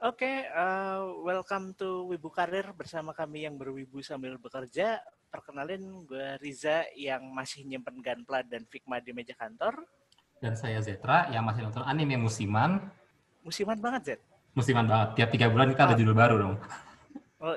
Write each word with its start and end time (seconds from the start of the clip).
Oke, 0.00 0.48
uh, 0.56 1.12
welcome 1.20 1.76
to 1.76 2.08
Wibu 2.08 2.32
Karir 2.32 2.72
bersama 2.72 3.12
kami 3.12 3.44
yang 3.44 3.60
berwibu 3.60 4.00
sambil 4.00 4.40
bekerja. 4.40 4.96
Perkenalin, 5.28 6.08
gue 6.08 6.40
Riza 6.40 6.88
yang 6.96 7.20
masih 7.36 7.68
nyimpen 7.68 8.00
Gunpla 8.00 8.40
dan 8.48 8.64
Figma 8.64 8.96
di 9.04 9.12
meja 9.12 9.36
kantor. 9.36 9.84
Dan 10.40 10.56
saya 10.56 10.80
Zetra 10.80 11.28
yang 11.28 11.44
masih 11.44 11.68
nonton 11.68 11.84
anime 11.84 12.16
musiman. 12.16 12.80
Musiman 13.44 13.76
banget, 13.76 14.16
Zet? 14.16 14.20
Musiman 14.56 14.88
banget. 14.88 15.20
Tiap 15.20 15.28
tiga 15.36 15.52
bulan 15.52 15.68
kita 15.68 15.92
ada 15.92 15.96
judul 16.00 16.16
baru 16.16 16.36
dong. 16.48 16.54
Oh, 17.40 17.56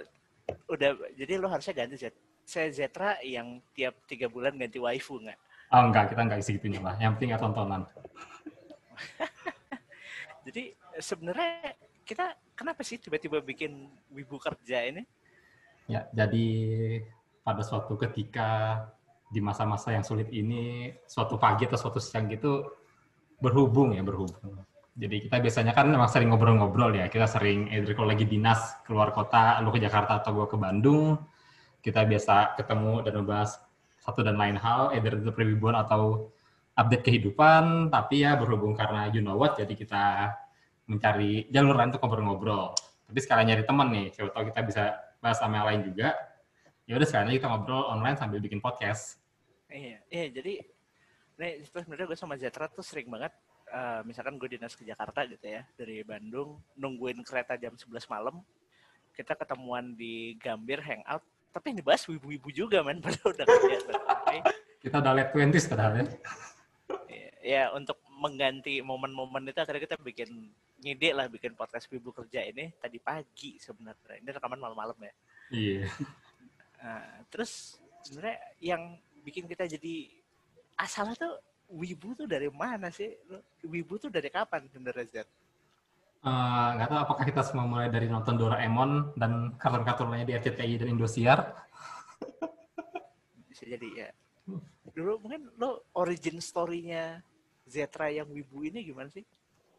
udah. 0.68 0.96
Jadi 1.16 1.40
lo 1.40 1.48
harusnya 1.48 1.72
ganti, 1.72 1.96
Zet. 1.96 2.16
Saya 2.44 2.68
Zetra 2.76 3.24
yang 3.24 3.64
tiap 3.72 4.04
tiga 4.04 4.28
bulan 4.28 4.60
ganti 4.60 4.84
waifu, 4.84 5.16
nggak? 5.16 5.40
Oh, 5.72 5.88
enggak. 5.88 6.12
Kita 6.12 6.28
enggak 6.28 6.44
segitunya 6.44 6.84
lah. 6.84 7.00
Yang 7.00 7.12
penting 7.16 7.32
ya 7.32 7.40
tontonan. 7.40 7.88
Jadi 10.48 10.76
sebenarnya 11.00 11.72
kita 12.04 12.36
kenapa 12.54 12.84
sih 12.84 13.00
tiba-tiba 13.00 13.40
bikin 13.40 13.90
wibu 14.12 14.38
kerja 14.38 14.84
ini? 14.86 15.04
Ya, 15.88 16.08
jadi 16.16 16.48
pada 17.44 17.60
suatu 17.64 18.00
ketika 18.00 18.80
di 19.28 19.42
masa-masa 19.44 19.92
yang 19.92 20.06
sulit 20.06 20.30
ini, 20.32 20.94
suatu 21.10 21.36
pagi 21.42 21.66
atau 21.66 21.80
suatu 21.80 21.98
siang 22.00 22.30
gitu 22.30 22.70
berhubung 23.42 23.92
ya 23.98 24.06
berhubung. 24.06 24.64
Jadi 24.94 25.26
kita 25.26 25.42
biasanya 25.42 25.74
kan 25.74 25.90
memang 25.90 26.06
sering 26.06 26.30
ngobrol-ngobrol 26.30 26.94
ya. 26.94 27.10
Kita 27.10 27.26
sering, 27.26 27.66
eh, 27.74 27.82
kalau 27.98 28.14
lagi 28.14 28.30
dinas 28.30 28.78
keluar 28.86 29.10
kota, 29.10 29.58
lu 29.66 29.74
ke 29.74 29.82
Jakarta 29.82 30.22
atau 30.22 30.38
gue 30.38 30.48
ke 30.48 30.58
Bandung, 30.60 31.18
kita 31.82 32.06
biasa 32.06 32.54
ketemu 32.56 33.02
dan 33.02 33.14
membahas 33.26 33.58
satu 34.06 34.22
dan 34.22 34.38
lain 34.38 34.56
hal, 34.56 34.94
either 34.94 35.18
itu 35.18 35.34
perwibuan 35.34 35.74
atau 35.74 36.30
update 36.78 37.10
kehidupan. 37.10 37.90
Tapi 37.90 38.22
ya 38.22 38.38
berhubung 38.38 38.78
karena 38.78 39.10
you 39.10 39.26
know 39.26 39.34
what, 39.34 39.58
jadi 39.58 39.74
kita 39.74 40.04
mencari 40.90 41.48
jalur 41.50 41.76
lain 41.76 41.90
untuk 41.92 42.02
ngobrol-ngobrol. 42.04 42.76
Tapi 43.08 43.20
sekalian 43.20 43.48
nyari 43.54 43.64
teman 43.64 43.88
nih, 43.92 44.06
siapa 44.12 44.30
tahu 44.32 44.44
kita 44.52 44.62
bisa 44.66 44.84
bahas 45.24 45.38
sama 45.40 45.62
yang 45.62 45.68
lain 45.70 45.82
juga. 45.92 46.16
Ya 46.84 47.00
udah 47.00 47.08
sekalian 47.08 47.40
kita 47.40 47.48
ngobrol 47.48 47.84
online 47.88 48.20
sambil 48.20 48.44
bikin 48.44 48.60
podcast. 48.60 49.24
Iya, 49.74 49.98
iya 50.12 50.26
jadi 50.30 50.54
nih 51.34 51.66
sebenarnya 51.66 52.06
gue 52.06 52.20
sama 52.20 52.38
Zetra 52.38 52.70
tuh 52.70 52.86
sering 52.86 53.10
banget 53.10 53.34
uh, 53.74 54.06
misalkan 54.06 54.38
gue 54.38 54.46
dinas 54.54 54.78
ke 54.78 54.86
Jakarta 54.86 55.26
gitu 55.26 55.50
ya 55.50 55.66
dari 55.74 56.06
Bandung 56.06 56.62
nungguin 56.78 57.26
kereta 57.26 57.58
jam 57.58 57.74
11 57.74 58.06
malam 58.06 58.38
kita 59.18 59.34
ketemuan 59.34 59.98
di 59.98 60.38
Gambir 60.38 60.82
hangout 60.86 61.26
tapi 61.50 61.74
yang 61.74 61.78
dibahas 61.82 62.06
wibu-wibu 62.06 62.50
juga 62.54 62.86
man 62.86 63.02
padahal 63.04 63.34
udah 63.34 63.46
kerja 63.50 63.78
okay. 63.90 64.40
kita 64.86 64.96
udah 65.02 65.14
late 65.18 65.32
twenties 65.34 65.66
padahal 65.66 66.06
ya 67.10 67.30
ya 67.42 67.64
untuk 67.74 67.98
mengganti 68.14 68.80
momen-momen 68.86 69.50
itu 69.50 69.60
akhirnya 69.60 69.84
kita 69.90 69.98
bikin 70.00 70.54
ngide 70.84 71.16
lah 71.16 71.32
bikin 71.32 71.56
podcast 71.56 71.88
Wibu 71.88 72.12
kerja 72.12 72.44
ini 72.44 72.76
tadi 72.76 73.00
pagi 73.00 73.56
sebenarnya. 73.56 74.20
Ini 74.20 74.30
rekaman 74.36 74.60
malam-malam 74.60 74.98
ya. 75.00 75.14
Iya. 75.52 75.88
Nah, 76.84 77.00
terus 77.32 77.80
sebenarnya 78.04 78.44
yang 78.60 79.00
bikin 79.24 79.48
kita 79.48 79.64
jadi 79.64 80.12
asalnya 80.76 81.16
tuh 81.16 81.40
Wibu 81.72 82.12
tuh 82.12 82.28
dari 82.28 82.52
mana 82.52 82.92
sih? 82.92 83.08
Wibu 83.64 83.96
tuh 83.96 84.12
dari 84.12 84.28
kapan 84.28 84.68
sebenarnya 84.68 85.08
Zed? 85.08 85.28
Uh, 86.24 86.76
nggak 86.76 86.88
tahu 86.92 87.00
apakah 87.08 87.24
kita 87.24 87.42
semua 87.44 87.64
mulai 87.64 87.88
dari 87.88 88.12
nonton 88.12 88.36
Doraemon 88.36 89.16
dan 89.16 89.56
kartun-kartun 89.56 90.12
lainnya 90.12 90.28
di 90.28 90.36
RCTI 90.40 90.84
dan 90.84 90.92
Indosiar. 90.92 91.40
Bisa 93.52 93.64
jadi 93.64 93.90
ya. 93.92 94.10
Dulu 94.92 95.24
mungkin 95.24 95.52
lo 95.56 95.88
origin 95.96 96.44
story-nya 96.44 97.24
Zetra 97.64 98.12
yang 98.12 98.28
wibu 98.28 98.64
ini 98.64 98.84
gimana 98.84 99.08
sih? 99.08 99.24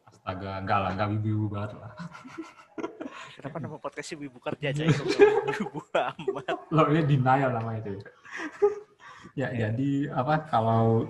Astaga, 0.05 0.61
enggak 0.61 0.79
lah, 0.81 0.89
enggak 0.93 1.09
wibu 1.17 1.45
banget 1.49 1.71
lah. 1.77 1.91
Kenapa 3.35 3.57
nama 3.59 3.77
podcastnya 3.79 4.15
Wibu 4.25 4.39
Kerja 4.39 4.71
aja? 4.71 4.83
wibu 5.59 5.79
amat. 5.91 6.57
Lo 6.71 6.87
ini 6.91 7.03
denial 7.03 7.51
nama 7.51 7.71
itu. 7.79 7.99
ya, 9.35 9.51
ya, 9.51 9.71
jadi 9.71 10.11
apa 10.15 10.47
kalau 10.47 11.07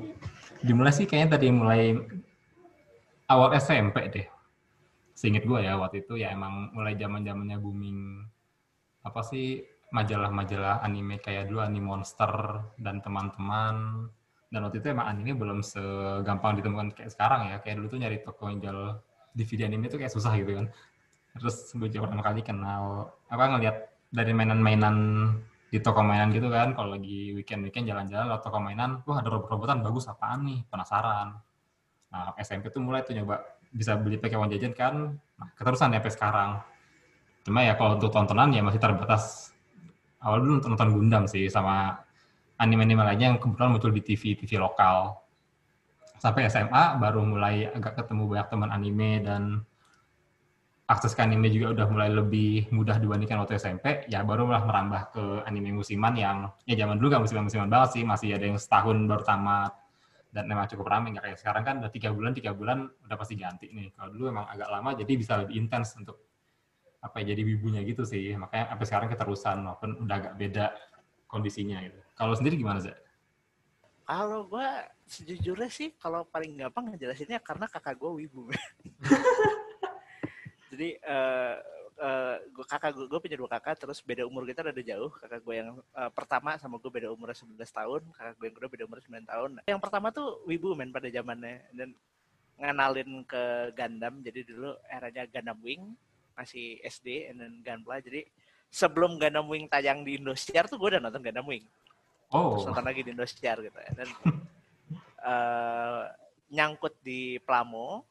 dimulai 0.65 0.93
sih 0.93 1.05
kayaknya 1.05 1.37
tadi 1.37 1.47
mulai 1.53 1.93
awal 3.29 3.53
SMP 3.57 4.09
deh. 4.09 4.27
Seinget 5.15 5.47
gue 5.47 5.59
ya 5.63 5.79
waktu 5.79 6.03
itu 6.03 6.19
ya 6.19 6.33
emang 6.35 6.75
mulai 6.75 6.97
zaman 6.99 7.23
zamannya 7.23 7.57
booming 7.61 8.25
apa 9.05 9.21
sih 9.21 9.63
majalah-majalah 9.93 10.83
anime 10.83 11.21
kayak 11.21 11.47
dulu 11.47 11.63
Anime 11.63 11.87
Monster 11.95 12.33
dan 12.81 12.99
teman-teman 12.99 14.09
dan 14.55 14.63
waktu 14.63 14.79
itu 14.79 14.87
emang 14.95 15.11
anime 15.11 15.35
belum 15.35 15.59
segampang 15.59 16.55
ditemukan 16.55 16.95
kayak 16.95 17.11
sekarang 17.11 17.51
ya. 17.51 17.59
Kayak 17.59 17.83
dulu 17.83 17.87
tuh 17.91 17.99
nyari 17.99 18.23
toko 18.23 18.47
yang 18.47 18.63
jual 18.63 18.79
DVD 19.35 19.67
anime 19.67 19.91
tuh 19.91 19.99
kayak 19.99 20.15
susah 20.15 20.31
gitu 20.39 20.55
kan. 20.55 20.71
Terus 21.35 21.75
gue 21.75 21.91
pertama 21.91 22.23
kali 22.23 22.39
kenal 22.39 23.11
apa 23.27 23.43
ngeliat 23.51 23.75
dari 24.07 24.31
mainan-mainan 24.31 24.95
di 25.67 25.83
toko 25.83 25.99
mainan 26.07 26.31
gitu 26.31 26.47
kan. 26.47 26.71
Kalau 26.71 26.95
lagi 26.95 27.35
weekend 27.35 27.67
weekend 27.67 27.91
jalan-jalan 27.91 28.31
lewat 28.31 28.47
toko 28.47 28.63
mainan 28.63 29.03
wah 29.03 29.19
ada 29.19 29.27
robot-robotan 29.27 29.83
bagus 29.83 30.07
apaan 30.07 30.47
nih? 30.47 30.63
Penasaran. 30.71 31.35
Nah 32.15 32.31
SMP 32.39 32.71
tuh 32.71 32.79
mulai 32.79 33.03
tuh 33.03 33.11
nyoba 33.11 33.43
bisa 33.75 33.99
beli 33.99 34.15
pakai 34.15 34.39
uang 34.39 34.55
jajan 34.55 34.71
kan. 34.71 35.19
Nah 35.19 35.51
keterusan 35.51 35.91
sampai 35.91 36.11
sekarang. 36.15 36.51
Cuma 37.43 37.59
ya 37.59 37.75
kalau 37.75 37.99
untuk 37.99 38.07
tontonan 38.07 38.55
ya 38.55 38.63
masih 38.63 38.79
terbatas. 38.79 39.51
Awal 40.23 40.47
dulu 40.47 40.63
nonton 40.63 40.89
Gundam 40.95 41.27
sih 41.27 41.51
sama 41.51 42.04
anime-anime 42.55 43.03
lainnya 43.03 43.35
yang 43.35 43.39
kebetulan 43.39 43.75
muncul 43.75 43.91
di 43.91 44.01
TV 44.01 44.35
TV 44.39 44.59
lokal. 44.59 45.19
Sampai 46.19 46.47
SMA 46.47 46.97
baru 46.97 47.21
mulai 47.21 47.69
agak 47.69 48.01
ketemu 48.01 48.23
banyak 48.31 48.47
teman 48.47 48.69
anime 48.71 49.11
dan 49.21 49.61
akses 50.85 51.17
ke 51.17 51.21
anime 51.25 51.49
juga 51.49 51.73
udah 51.73 51.87
mulai 51.89 52.09
lebih 52.13 52.69
mudah 52.69 52.97
dibandingkan 53.01 53.41
waktu 53.41 53.57
SMP. 53.59 54.07
Ya 54.07 54.21
baru 54.21 54.47
malah 54.47 54.63
merambah 54.63 55.01
ke 55.11 55.23
anime 55.43 55.75
musiman 55.75 56.13
yang 56.15 56.49
ya 56.63 56.77
zaman 56.77 56.97
dulu 57.01 57.17
gak 57.17 57.23
musiman-musiman 57.25 57.67
banget 57.67 57.89
sih, 57.99 58.03
masih 58.07 58.37
ada 58.37 58.45
yang 58.47 58.57
setahun 58.57 58.97
baru 59.05 59.23
tamat 59.25 59.73
dan 60.35 60.51
memang 60.51 60.67
cukup 60.67 60.91
ramai 60.91 61.15
nggak 61.15 61.31
kayak 61.31 61.39
sekarang 61.39 61.63
kan 61.63 61.75
udah 61.79 61.91
tiga 61.95 62.11
bulan 62.11 62.35
tiga 62.35 62.51
bulan 62.51 62.91
udah 63.07 63.15
pasti 63.15 63.39
ganti 63.39 63.71
nih 63.71 63.95
kalau 63.95 64.11
dulu 64.11 64.35
emang 64.35 64.43
agak 64.51 64.67
lama 64.67 64.91
jadi 64.91 65.13
bisa 65.15 65.39
lebih 65.39 65.55
intens 65.55 65.95
untuk 65.95 66.19
apa 66.99 67.23
ya 67.23 67.31
jadi 67.31 67.55
bibunya 67.55 67.79
gitu 67.87 68.03
sih 68.03 68.35
makanya 68.35 68.75
sampai 68.75 68.85
sekarang 68.85 69.07
keterusan 69.15 69.57
walaupun 69.63 69.89
udah 70.03 70.15
agak 70.19 70.33
beda 70.35 70.65
kondisinya 71.31 71.79
gitu. 71.87 72.04
Kalau 72.15 72.33
sendiri 72.33 72.55
gimana 72.55 72.79
sih? 72.79 72.95
Kalau 74.07 74.47
gue 74.47 74.69
sejujurnya 75.05 75.69
sih 75.69 75.91
kalau 75.99 76.23
paling 76.23 76.55
gampang 76.55 76.93
ngejelasinnya 76.93 77.43
karena 77.43 77.67
kakak 77.67 77.99
gue 77.99 78.11
wibu. 78.23 78.47
Jadi 80.71 80.99
uh, 81.03 81.55
uh, 81.99 82.35
kakak 82.67 82.95
gue, 82.95 83.07
gue 83.07 83.19
punya 83.19 83.37
dua 83.39 83.49
kakak 83.51 83.75
terus 83.79 83.99
beda 83.99 84.23
umur 84.23 84.47
kita 84.47 84.63
udah 84.63 84.85
jauh. 84.85 85.11
Kakak 85.11 85.43
gue 85.43 85.55
yang 85.59 85.69
uh, 85.91 86.11
pertama 86.11 86.55
sama 86.55 86.79
gue 86.79 86.91
beda 86.91 87.11
umur 87.11 87.35
11 87.35 87.59
tahun, 87.59 88.01
kakak 88.15 88.33
gue 88.39 88.45
yang 88.47 88.55
kedua 88.55 88.69
beda 88.71 88.83
umur 88.87 88.99
9 89.03 89.27
tahun. 89.27 89.49
Yang 89.67 89.81
pertama 89.83 90.07
tuh 90.15 90.39
wibu 90.47 90.71
men 90.77 90.95
pada 90.95 91.11
zamannya 91.11 91.67
dan 91.75 91.91
ngenalin 92.55 93.27
ke 93.27 93.43
Gundam. 93.75 94.23
Jadi 94.23 94.39
dulu 94.47 94.71
eranya 94.87 95.27
Gundam 95.27 95.59
Wing 95.59 95.83
masih 96.35 96.79
SD 96.83 97.31
and 97.31 97.39
then 97.39 97.53
Gunpla. 97.63 97.99
Jadi 97.99 98.27
sebelum 98.71 99.19
Gundam 99.19 99.47
Wing 99.47 99.67
tayang 99.67 100.03
di 100.03 100.19
Indosiar 100.19 100.67
tuh 100.67 100.79
gue 100.79 100.95
udah 100.95 101.01
nonton 101.03 101.23
Gundam 101.23 101.47
Wing. 101.47 101.63
Oh. 102.35 102.59
Terus 102.59 102.67
nonton 102.67 102.85
lagi 102.85 103.01
di 103.07 103.11
Indosiar 103.15 103.57
gitu 103.63 103.79
ya. 103.79 103.91
Dan 103.95 104.09
uh, 105.23 106.03
nyangkut 106.55 106.99
di 106.99 107.39
Plamo 107.39 108.03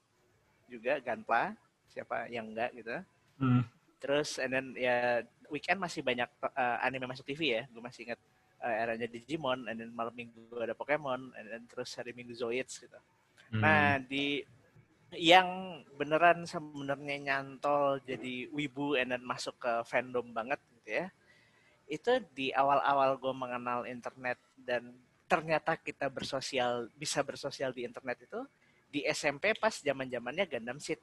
juga 0.65 0.97
Gunpla, 1.05 1.53
siapa 1.93 2.33
yang 2.33 2.49
enggak 2.49 2.73
gitu. 2.73 2.97
Hmm. 3.37 3.63
Terus 4.01 4.41
and 4.41 4.51
then 4.57 4.67
ya 4.73 5.21
weekend 5.53 5.77
masih 5.77 6.01
banyak 6.01 6.29
uh, 6.41 6.77
anime 6.81 7.05
masuk 7.05 7.29
TV 7.29 7.61
ya. 7.61 7.63
Gue 7.69 7.85
masih 7.85 8.09
ingat 8.09 8.21
uh, 8.65 8.75
eranya 8.75 9.05
Digimon, 9.05 9.69
and 9.69 9.77
then 9.77 9.93
malam 9.93 10.17
minggu 10.17 10.41
ada 10.57 10.73
Pokemon, 10.73 11.37
and 11.37 11.47
then 11.53 11.63
terus 11.69 11.93
hari 11.93 12.17
minggu 12.17 12.33
Zoids 12.33 12.81
gitu. 12.81 12.99
Hmm. 13.53 13.61
Nah 13.61 14.01
di 14.01 14.41
yang 15.15 15.79
beneran 15.95 16.43
sebenarnya 16.43 17.17
nyantol 17.23 18.03
jadi 18.03 18.51
wibu 18.51 18.99
and 18.99 19.15
then 19.15 19.23
masuk 19.23 19.55
ke 19.63 19.73
fandom 19.87 20.27
banget 20.35 20.59
gitu 20.83 20.91
ya 20.91 21.07
itu 21.89 22.13
di 22.33 22.49
awal-awal 22.55 23.21
gue 23.21 23.35
mengenal 23.37 23.85
internet 23.85 24.41
dan 24.57 24.93
ternyata 25.25 25.77
kita 25.81 26.09
bersosial 26.13 26.89
bisa 26.95 27.25
bersosial 27.25 27.73
di 27.73 27.85
internet 27.85 28.25
itu 28.25 28.41
di 28.95 29.03
SMP 29.11 29.59
pas 29.59 29.75
zaman 29.83 30.07
zamannya 30.07 30.47
Gundam 30.47 30.79
Seed. 30.79 31.03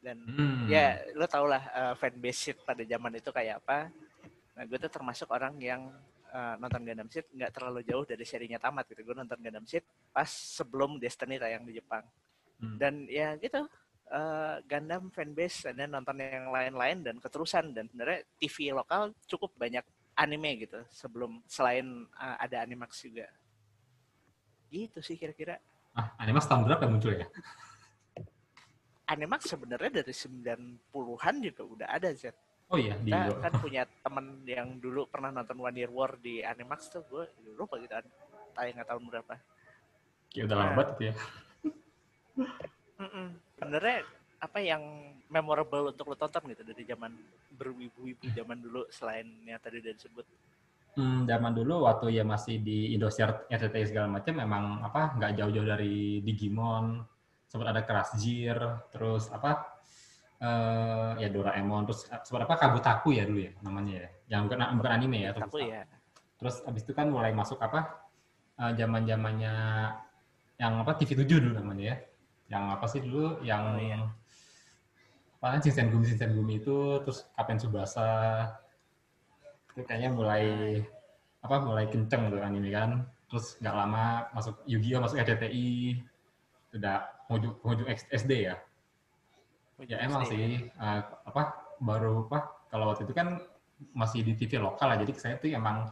Dan 0.00 0.22
hmm. 0.22 0.70
ya 0.70 1.02
lo 1.12 1.28
tau 1.28 1.44
lah 1.44 1.62
uh, 1.74 1.94
fanbase 1.98 2.50
Seed 2.50 2.58
pada 2.64 2.80
zaman 2.80 3.20
itu 3.20 3.28
kayak 3.28 3.60
apa. 3.60 3.92
Nah 4.56 4.64
gue 4.64 4.78
tuh 4.80 4.88
termasuk 4.88 5.28
orang 5.28 5.52
yang 5.60 5.92
uh, 6.32 6.54
nonton 6.56 6.80
Gundam 6.86 7.10
Seed 7.12 7.28
nggak 7.28 7.52
terlalu 7.52 7.84
jauh 7.84 8.08
dari 8.08 8.24
serinya 8.24 8.56
tamat 8.56 8.88
gitu. 8.88 9.04
Gue 9.04 9.16
nonton 9.18 9.36
Gundam 9.36 9.66
Seed 9.68 9.84
pas 10.14 10.28
sebelum 10.30 10.96
Destiny 10.96 11.36
tayang 11.36 11.68
di 11.68 11.76
Jepang. 11.76 12.06
Hmm. 12.56 12.80
Dan 12.80 13.04
ya 13.04 13.36
gitu, 13.36 13.68
uh, 14.08 14.56
Gundam 14.64 15.12
fanbase 15.12 15.76
dan 15.76 15.92
nonton 15.92 16.16
yang 16.16 16.48
lain-lain 16.48 17.04
dan 17.04 17.16
keterusan. 17.20 17.76
Dan 17.76 17.84
sebenarnya 17.92 18.24
TV 18.40 18.72
lokal 18.72 19.12
cukup 19.28 19.52
banyak 19.60 19.84
anime 20.16 20.64
gitu 20.64 20.80
sebelum 20.88 21.44
selain 21.44 21.84
uh, 22.16 22.36
ada 22.40 22.64
Animax 22.64 23.04
juga. 23.04 23.28
Gitu 24.72 24.98
sih 25.04 25.20
kira-kira. 25.20 25.60
Ah, 25.92 26.16
Animax 26.20 26.48
tahun 26.48 26.64
berapa 26.66 26.88
muncul 26.88 27.12
ya? 27.14 27.28
Animax 29.12 29.46
sebenarnya 29.54 30.02
dari 30.02 30.10
90-an 30.10 31.34
juga 31.38 31.62
udah 31.62 31.88
ada 31.92 32.10
Z. 32.10 32.34
Oh 32.66 32.74
iya, 32.74 32.98
di 32.98 33.14
Kita 33.14 33.38
kan 33.38 33.52
punya 33.64 33.86
temen 33.86 34.42
yang 34.42 34.82
dulu 34.82 35.06
pernah 35.06 35.30
nonton 35.30 35.62
One 35.62 35.78
Year 35.78 35.92
War 35.92 36.18
di 36.18 36.42
Animax 36.42 36.90
tuh 36.90 37.06
gue 37.06 37.24
lupa 37.54 37.78
gitu 37.78 37.94
tayang 38.56 38.82
tahun 38.82 39.02
berapa. 39.06 39.34
Ya 40.34 40.42
udah 40.48 40.56
lama 40.58 40.66
Nah. 40.66 40.76
banget 40.82 40.96
ya. 40.98 41.12
Sebenarnya 43.56 43.98
apa 44.46 44.62
yang 44.62 44.82
memorable 45.26 45.90
untuk 45.90 46.06
lo 46.06 46.16
tonton 46.16 46.54
gitu 46.54 46.62
dari 46.62 46.86
zaman 46.86 47.10
berwibu-wibu 47.58 48.30
zaman 48.30 48.62
dulu 48.62 48.86
selain 48.94 49.26
yang 49.42 49.58
tadi 49.58 49.82
udah 49.82 49.94
disebut. 49.98 50.26
Hmm, 50.96 51.28
zaman 51.28 51.52
dulu 51.52 51.84
waktu 51.84 52.14
ya 52.14 52.24
masih 52.24 52.62
di 52.62 52.94
Indosiar 52.96 53.44
RCTI 53.50 53.84
segala 53.90 54.08
macam 54.08 54.32
memang 54.38 54.80
apa 54.80 55.18
nggak 55.18 55.32
jauh-jauh 55.36 55.68
dari 55.68 56.24
Digimon 56.24 57.04
sempat 57.50 57.68
ada 57.74 57.82
Crash 57.84 58.16
Gear 58.22 58.88
terus 58.94 59.28
apa 59.28 59.76
eh 60.36 61.12
ya 61.20 61.28
Doraemon 61.32 61.88
terus 61.88 62.08
sempat 62.08 62.48
apa 62.48 62.54
Kabutaku 62.56 63.12
ya 63.12 63.28
dulu 63.28 63.40
ya 63.44 63.52
namanya 63.60 63.92
ya 64.04 64.08
yang 64.36 64.48
bukan 64.48 64.58
bukan 64.80 64.92
anime 64.92 65.18
ya 65.24 65.30
terus, 65.32 65.52
ya. 65.64 65.84
terus 66.36 66.56
abis 66.64 66.82
itu 66.84 66.92
kan 66.92 67.08
mulai 67.08 67.32
masuk 67.32 67.56
apa 67.60 68.08
eh, 68.60 68.72
zaman 68.76 69.08
zamannya 69.08 69.54
yang 70.56 70.72
apa 70.80 70.92
TV 70.96 71.24
7 71.24 71.28
dulu 71.28 71.52
namanya 71.60 71.84
ya 71.92 71.96
yang 72.56 72.64
apa 72.72 72.86
sih 72.88 73.00
dulu 73.04 73.42
yang 73.44 73.76
Oh, 73.76 73.80
iya. 73.80 73.98
Apa 75.46 75.62
Shinsengumi 75.62 76.02
Gumi 76.02 76.06
Shinsengumi 76.10 76.38
Gumi 76.42 76.54
itu 76.58 76.76
terus 77.06 77.18
Kapten 77.38 77.58
Subasa. 77.62 78.10
Itu 79.70 79.86
kayaknya 79.86 80.10
mulai 80.10 80.44
apa 81.42 81.56
mulai 81.62 81.86
kenceng 81.86 82.34
tuh 82.34 82.42
anime 82.42 82.70
kan. 82.74 83.06
Terus 83.30 83.54
nggak 83.62 83.74
lama 83.74 84.04
masuk 84.34 84.62
Yu-Gi-Oh 84.66 85.02
masuk 85.02 85.22
RCTI 85.22 85.98
udah 86.74 86.98
menuju 87.30 87.84
SD 88.10 88.32
ya. 88.50 88.58
Ya 89.86 89.96
emang 90.02 90.26
sih 90.26 90.66
eh, 90.66 91.00
apa 91.02 91.42
baru 91.78 92.26
apa 92.26 92.66
kalau 92.72 92.90
waktu 92.90 93.06
itu 93.06 93.14
kan 93.14 93.38
masih 93.94 94.26
di 94.26 94.34
TV 94.34 94.58
lokal 94.58 94.90
lah. 94.94 94.98
Jadi 94.98 95.12
saya 95.14 95.38
tuh 95.38 95.52
emang 95.54 95.86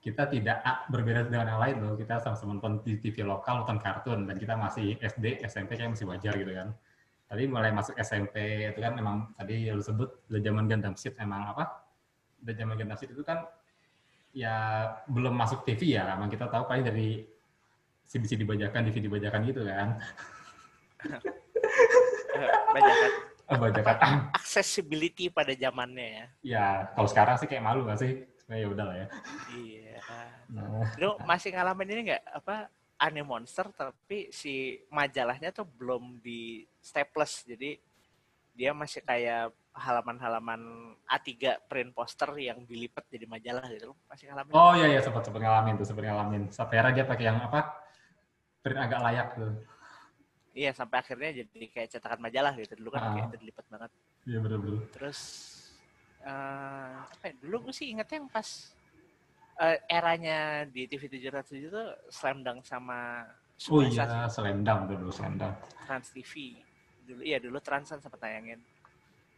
kita 0.00 0.28
tidak 0.28 0.60
ah, 0.64 0.84
berbeda 0.88 1.28
dengan 1.28 1.56
yang 1.56 1.60
lain 1.60 1.76
loh. 1.84 1.94
Kita 2.00 2.24
sama-sama 2.24 2.56
nonton 2.56 2.80
di 2.80 2.96
TV 3.00 3.20
lokal 3.20 3.64
nonton 3.64 3.76
kartun. 3.76 4.24
Dan 4.24 4.36
kita 4.40 4.56
masih 4.56 4.96
SD 4.96 5.44
SMP 5.44 5.76
kayak 5.76 5.92
masih 5.92 6.08
wajar 6.08 6.32
gitu 6.40 6.54
kan 6.56 6.72
tapi 7.24 7.48
mulai 7.48 7.72
masuk 7.72 7.96
SMP 7.98 8.68
itu 8.68 8.80
kan 8.80 8.94
emang 9.00 9.32
tadi 9.34 9.72
lu 9.72 9.80
sebut 9.80 10.28
udah 10.30 10.40
zaman 10.40 10.64
Gundam 10.68 10.94
Seed 10.94 11.16
emang 11.18 11.50
apa? 11.50 11.84
Udah 12.44 12.54
zaman 12.54 12.74
Gundam 12.76 12.98
Seed 13.00 13.10
itu 13.12 13.24
kan 13.24 13.48
ya 14.34 14.54
belum 15.06 15.34
masuk 15.34 15.62
TV 15.62 15.94
ya 15.94 16.10
emang 16.14 16.26
kita 16.26 16.50
tahu 16.50 16.66
paling 16.66 16.82
dari 16.82 17.22
CD-CD 18.04 18.44
bajakan 18.44 18.90
DVD 18.90 19.06
bajakan 19.08 19.40
gitu 19.46 19.64
kan 19.64 19.96
banyak 22.74 22.96
kan. 22.96 23.12
Oh, 23.44 23.60
bajakan. 23.60 23.96
Accessibility 24.32 25.28
pada 25.28 25.52
zamannya 25.52 26.06
ya. 26.08 26.26
ya 26.40 26.66
kalau 26.96 27.08
sekarang 27.08 27.36
sih 27.36 27.44
kayak 27.44 27.64
malu 27.64 27.84
gak 27.84 28.00
sih? 28.00 28.24
Sebenarnya 28.40 28.60
ya 28.64 28.68
udah 28.72 28.84
lah 28.88 28.96
ya. 28.96 29.06
Iya. 29.52 29.96
nah, 30.48 30.64
Lu 30.96 31.10
masih 31.28 31.52
ngalamin 31.52 31.92
ini 31.92 32.00
nggak? 32.12 32.24
Apa 32.40 32.72
anime 32.94 33.26
monster 33.26 33.66
tapi 33.74 34.30
si 34.30 34.78
majalahnya 34.88 35.50
tuh 35.50 35.66
belum 35.66 36.22
di 36.22 36.62
staples. 36.78 37.42
Jadi 37.44 37.76
dia 38.54 38.70
masih 38.70 39.02
kayak 39.02 39.50
halaman-halaman 39.74 40.94
A3 41.10 41.58
print 41.66 41.90
poster 41.90 42.30
yang 42.38 42.62
dilipat 42.62 43.02
jadi 43.10 43.26
majalah 43.26 43.66
gitu. 43.74 43.90
Lu 43.90 43.96
masih 44.06 44.30
ngalamin? 44.30 44.52
Oh 44.54 44.72
iya 44.78 44.86
iya 44.94 45.00
sempat 45.02 45.26
sempat 45.26 45.42
ngalamin 45.42 45.74
tuh 45.74 45.86
sempat 45.86 46.04
ngalamin. 46.06 46.42
Sampai 46.54 46.78
dia 46.94 47.04
pakai 47.04 47.24
yang 47.26 47.38
apa? 47.42 47.60
Print 48.62 48.78
agak 48.78 49.00
layak 49.02 49.28
tuh. 49.34 49.52
Iya 50.54 50.70
sampai 50.70 51.02
akhirnya 51.02 51.42
jadi 51.42 51.66
kayak 51.66 51.88
cetakan 51.90 52.20
majalah 52.22 52.54
gitu. 52.54 52.78
Dulu 52.78 52.94
kan 52.94 53.02
Ah. 53.02 53.12
kayak 53.26 53.42
dilipat 53.42 53.66
banget. 53.66 53.90
Iya 54.24 54.38
bener-bener 54.40 54.86
terus 54.94 55.20
eh 56.24 56.94
apa 57.04 57.24
ya, 57.28 57.34
dulu 57.36 57.68
gue 57.68 57.74
sih 57.76 57.92
ingetnya 57.92 58.24
yang 58.24 58.30
pas 58.32 58.72
eh, 59.60 59.78
eranya 59.86 60.64
di 60.66 60.86
TV 60.90 61.06
707 61.06 61.68
itu 61.70 61.82
Slam 62.10 62.42
Dunk 62.42 62.66
sama 62.66 63.22
oh 63.70 63.80
sih. 63.86 63.94
iya 63.94 64.26
selendang 64.26 64.90
tuh 64.90 64.96
dulu 64.98 65.12
selendang 65.14 65.54
Trans 65.86 66.10
TV 66.10 66.58
dulu 67.04 67.20
iya 67.22 67.38
dulu 67.38 67.58
Transan 67.60 68.00
sempat 68.00 68.20
tayangin. 68.20 68.58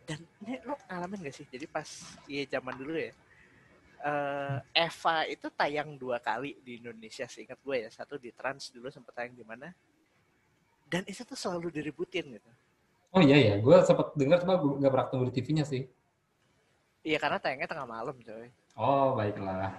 Dan 0.07 0.23
ini 0.47 0.63
lo 0.63 0.79
ngalamin 0.87 1.27
gak 1.27 1.35
sih? 1.35 1.47
Jadi 1.51 1.67
pas 1.67 1.87
iya 2.31 2.47
zaman 2.47 2.79
dulu 2.79 2.95
ya. 2.95 3.11
Eh 4.07 4.87
Eva 4.87 5.27
itu 5.27 5.51
tayang 5.51 5.99
dua 5.99 6.23
kali 6.23 6.55
di 6.63 6.79
Indonesia 6.79 7.27
seingat 7.27 7.59
gue 7.59 7.77
ya. 7.83 7.89
Satu 7.91 8.15
di 8.15 8.31
Trans 8.31 8.71
dulu 8.71 8.87
sempat 8.87 9.19
tayang 9.19 9.35
di 9.35 9.43
mana. 9.43 9.67
Dan 10.87 11.03
itu 11.11 11.27
tuh 11.27 11.35
selalu 11.35 11.75
diributin 11.75 12.39
gitu. 12.39 12.51
Oh 13.11 13.19
iya 13.19 13.35
ya 13.35 13.55
gue 13.59 13.77
sempat 13.83 14.15
dengar 14.15 14.39
cuma 14.47 14.55
gue 14.63 14.79
nggak 14.79 14.93
pernah 14.95 15.07
ketemu 15.11 15.23
di 15.27 15.33
TV-nya 15.35 15.65
sih. 15.67 15.83
Iya 17.03 17.19
karena 17.19 17.39
tayangnya 17.43 17.67
tengah 17.67 17.87
malam 17.91 18.15
coy. 18.23 18.47
Oh 18.79 19.19
baiklah 19.19 19.75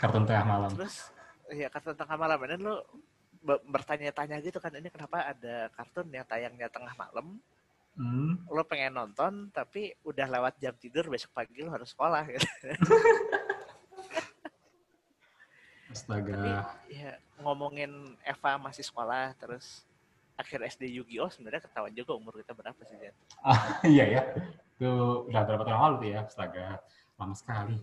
kartun 0.00 0.24
tengah 0.24 0.46
malam. 0.48 0.70
Terus 0.72 1.12
ya 1.52 1.68
kartun 1.68 1.92
tengah 1.92 2.16
malam. 2.16 2.40
Dan 2.48 2.60
lo 2.64 2.88
be- 3.44 3.62
bertanya-tanya 3.68 4.40
gitu 4.40 4.56
kan 4.56 4.72
ini 4.72 4.88
kenapa 4.88 5.36
ada 5.36 5.68
kartun 5.76 6.08
yang 6.08 6.24
tayangnya 6.24 6.72
tengah 6.72 6.96
malam? 6.96 7.36
Hmm. 8.00 8.38
lo 8.48 8.62
pengen 8.64 8.96
nonton 8.96 9.50
tapi 9.50 9.92
udah 10.06 10.24
lewat 10.24 10.56
jam 10.62 10.72
tidur 10.78 11.10
besok 11.10 11.34
pagi 11.36 11.60
lo 11.60 11.74
harus 11.74 11.90
sekolah 11.92 12.22
gitu. 12.32 12.46
astaga. 15.90 16.32
Tapi 16.32 16.50
ya 16.96 17.18
ngomongin 17.42 17.90
Eva 18.22 18.56
masih 18.62 18.86
sekolah 18.86 19.34
terus 19.36 19.84
akhir 20.38 20.64
SD 20.72 20.88
Yu-Gi-Oh! 21.02 21.28
sebenarnya 21.28 21.60
ketahuan 21.66 21.92
juga 21.92 22.16
umur 22.16 22.40
kita 22.40 22.56
berapa 22.56 22.80
sih 22.88 22.96
Jan? 22.96 23.14
Ah, 23.44 23.60
iya 23.92 24.04
ya. 24.08 24.22
Itu 24.78 25.26
udah 25.28 25.42
berapa 25.44 25.64
tahun 25.66 25.80
lalu 25.82 25.96
tuh 26.00 26.08
ya 26.08 26.20
astaga. 26.24 26.66
Lama 27.20 27.34
sekali. 27.36 27.76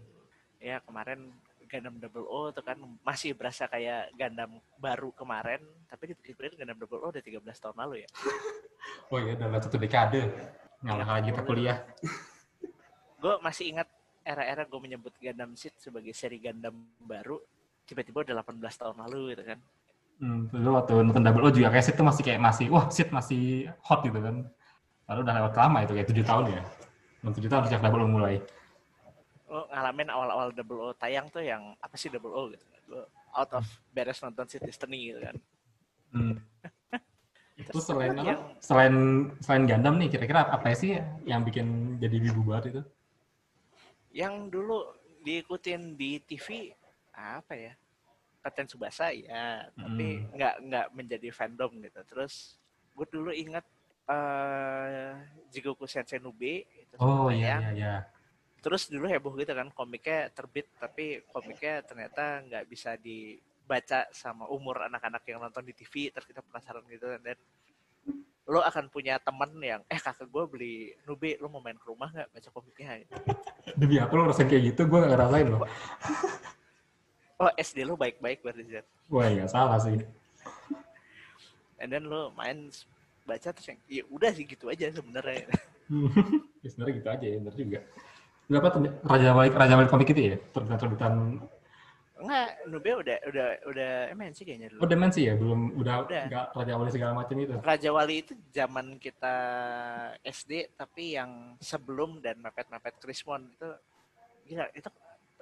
Ya 0.58 0.82
kemarin 0.82 1.30
Gundam 1.68 1.96
Double 2.00 2.26
O 2.26 2.50
itu 2.50 2.62
kan 2.64 2.78
masih 3.04 3.36
berasa 3.36 3.68
kayak 3.68 4.16
Gundam 4.16 4.58
baru 4.80 5.12
kemarin 5.14 5.62
tapi 5.92 6.16
dipikir 6.16 6.56
Gundam 6.56 6.80
Double 6.80 7.04
O 7.04 7.12
udah 7.12 7.22
13 7.22 7.44
tahun 7.44 7.78
lalu 7.78 8.08
ya. 8.08 8.10
oh 9.12 9.20
iya 9.20 9.36
udah 9.36 9.60
satu 9.62 9.78
dekade 9.78 10.32
ngalah 10.82 11.20
lagi 11.20 11.30
kita 11.34 11.44
kuliah 11.44 11.78
Gue 13.22 13.34
masih 13.42 13.74
ingat 13.74 13.90
era-era 14.22 14.64
gue 14.64 14.80
menyebut 14.80 15.12
Gundam 15.18 15.58
Seed 15.58 15.74
sebagai 15.80 16.14
seri 16.14 16.38
Gundam 16.38 16.88
baru 17.02 17.42
tiba-tiba 17.88 18.28
udah 18.28 18.44
18 18.44 18.60
tahun 18.60 18.96
lalu 19.08 19.22
gitu 19.34 19.44
kan. 19.48 19.60
Hmm, 20.18 20.50
dulu 20.50 20.70
waktu 20.82 20.94
nonton 21.06 21.24
Double 21.24 21.46
O 21.46 21.50
juga 21.54 21.70
kayak 21.70 21.86
Sid 21.88 21.96
tuh 21.96 22.06
masih 22.06 22.24
kayak 22.26 22.42
masih, 22.42 22.66
wah 22.74 22.90
Sid 22.90 23.10
masih 23.14 23.70
hot 23.86 24.02
gitu 24.04 24.20
kan. 24.20 24.44
Lalu 25.08 25.20
udah 25.24 25.34
lewat 25.40 25.54
lama 25.56 25.78
itu 25.86 25.94
kayak 25.94 26.08
tujuh 26.10 26.26
tahun 26.26 26.46
ya. 26.52 26.62
Belum 27.24 27.34
tujuh 27.38 27.50
tahun 27.50 27.64
sejak 27.70 27.82
Double 27.86 28.02
O 28.04 28.08
mulai. 28.10 28.36
Lo 29.48 29.64
ngalamin 29.68 30.10
awal-awal 30.10 30.52
Double 30.52 30.82
O 30.82 30.92
tayang 30.92 31.28
tuh 31.28 31.40
yang 31.42 31.76
apa 31.80 31.96
sih 31.96 32.08
Double 32.08 32.32
O 32.32 32.42
gitu. 32.48 32.64
Gue 32.86 33.04
out 33.32 33.52
of 33.54 33.64
beres 33.90 34.20
nonton 34.20 34.44
Destiny 34.46 35.10
gitu 35.10 35.20
kan. 35.22 35.36
Hmm. 36.10 36.36
itu 37.58 37.80
selain 37.80 38.14
apa? 38.14 38.24
yang- 38.24 38.44
Selain 38.60 38.96
selain 39.40 39.64
Gundam 39.66 39.96
nih, 39.96 40.10
kira-kira 40.10 40.46
apa 40.46 40.72
sih 40.72 40.94
yang 41.24 41.42
bikin 41.42 41.68
jadi 41.98 42.18
wibu 42.22 42.44
banget 42.46 42.72
itu? 42.72 42.84
yang 44.10 44.50
dulu 44.50 44.82
diikutin 45.22 45.94
di 45.94 46.18
TV 46.20 46.74
apa 47.12 47.54
ya 47.54 47.74
Kapten 48.42 48.66
Subasa 48.66 49.14
ya 49.14 49.68
tapi 49.70 50.18
Hmm. 50.18 50.34
nggak 50.34 50.54
nggak 50.64 50.88
menjadi 50.92 51.30
fandom 51.30 51.70
gitu 51.78 52.02
terus 52.04 52.58
gue 52.96 53.06
dulu 53.06 53.30
ingat 53.30 53.62
eh 54.08 55.12
Jigoku 55.48 55.86
Sensei 55.86 56.18
Nube 56.18 56.66
itu 56.66 56.96
Oh 56.98 57.30
iya 57.30 57.62
iya 57.62 57.70
iya. 57.76 57.94
Terus 58.62 58.90
dulu 58.90 59.06
heboh 59.06 59.34
gitu 59.38 59.54
kan 59.54 59.70
komiknya 59.72 60.34
terbit 60.34 60.68
tapi 60.82 61.22
komiknya 61.30 61.86
ternyata 61.86 62.42
nggak 62.44 62.66
bisa 62.66 62.98
dibaca 62.98 64.10
sama 64.12 64.50
umur 64.50 64.90
anak-anak 64.90 65.24
yang 65.30 65.40
nonton 65.40 65.64
di 65.64 65.74
TV 65.78 66.10
terus 66.10 66.26
kita 66.26 66.42
penasaran 66.42 66.84
gitu 66.90 67.08
dan 67.22 67.38
lo 68.48 68.64
akan 68.64 68.88
punya 68.88 69.20
temen 69.20 69.52
yang 69.60 69.82
eh 69.92 70.00
kakak 70.00 70.32
gue 70.32 70.44
beli 70.48 70.76
Nube 71.04 71.36
lo 71.44 71.52
mau 71.52 71.60
main 71.60 71.76
ke 71.76 71.84
rumah 71.84 72.08
nggak 72.08 72.32
baca 72.32 72.50
komiknya 72.56 73.04
Demi 73.76 74.00
apa 74.00 74.12
lo 74.16 74.24
ngerasain 74.24 74.48
kayak 74.48 74.64
gitu? 74.74 74.82
Gue 74.88 75.04
gak 75.04 75.12
ngerasain 75.12 75.46
loh. 75.52 75.68
oh 77.44 77.52
SD 77.60 77.84
lo 77.84 78.00
baik-baik 78.00 78.40
berarti 78.40 78.64
Zat. 78.72 78.88
Wah 79.12 79.28
ya 79.28 79.46
salah 79.52 79.78
sih. 79.84 80.00
and 81.78 81.94
then 81.94 82.08
lo 82.10 82.34
main 82.34 82.72
baca 83.28 83.52
terus 83.54 83.68
yang 83.70 83.80
ya 83.86 84.04
udah 84.10 84.32
sih 84.34 84.48
gitu 84.48 84.66
aja 84.72 84.90
sebenarnya 84.90 85.46
ya, 86.64 86.68
sebenarnya 86.74 86.96
gitu 87.04 87.10
aja 87.12 87.26
ya, 87.28 87.36
bener 87.38 87.56
juga. 87.60 87.80
Nggak 88.48 88.62
apa 88.64 88.70
tuh, 88.72 88.80
Raja 89.04 89.30
Balik 89.36 89.54
Raja 89.54 89.74
Balik 89.76 89.90
komik 89.92 90.10
itu 90.12 90.22
ya? 90.34 90.38
Terbitan-terbitan 90.56 91.14
enggak 92.18 92.50
Nube 92.66 92.92
udah 92.98 93.18
udah 93.30 93.48
udah 93.70 93.92
MNC 94.18 94.38
kayaknya 94.42 94.68
dulu 94.74 94.82
Oh 94.82 94.90
Demensi 94.90 95.30
ya? 95.30 95.38
Belum, 95.38 95.70
udah, 95.78 96.08
Udah. 96.08 96.50
Raja 96.56 96.74
Balik 96.80 96.92
segala 96.96 97.12
macam 97.14 97.36
itu? 97.38 97.54
Raja 97.62 97.90
Wali 97.94 98.16
itu 98.26 98.34
zaman 98.50 98.98
kita 98.98 99.36
SD 100.26 100.74
tapi 100.74 101.14
yang 101.14 101.54
sebelum 101.62 102.18
dan 102.24 102.42
mepet-mepet 102.42 102.98
Krismon 102.98 103.54
itu 103.54 103.70
gila 104.48 104.66
itu 104.74 104.90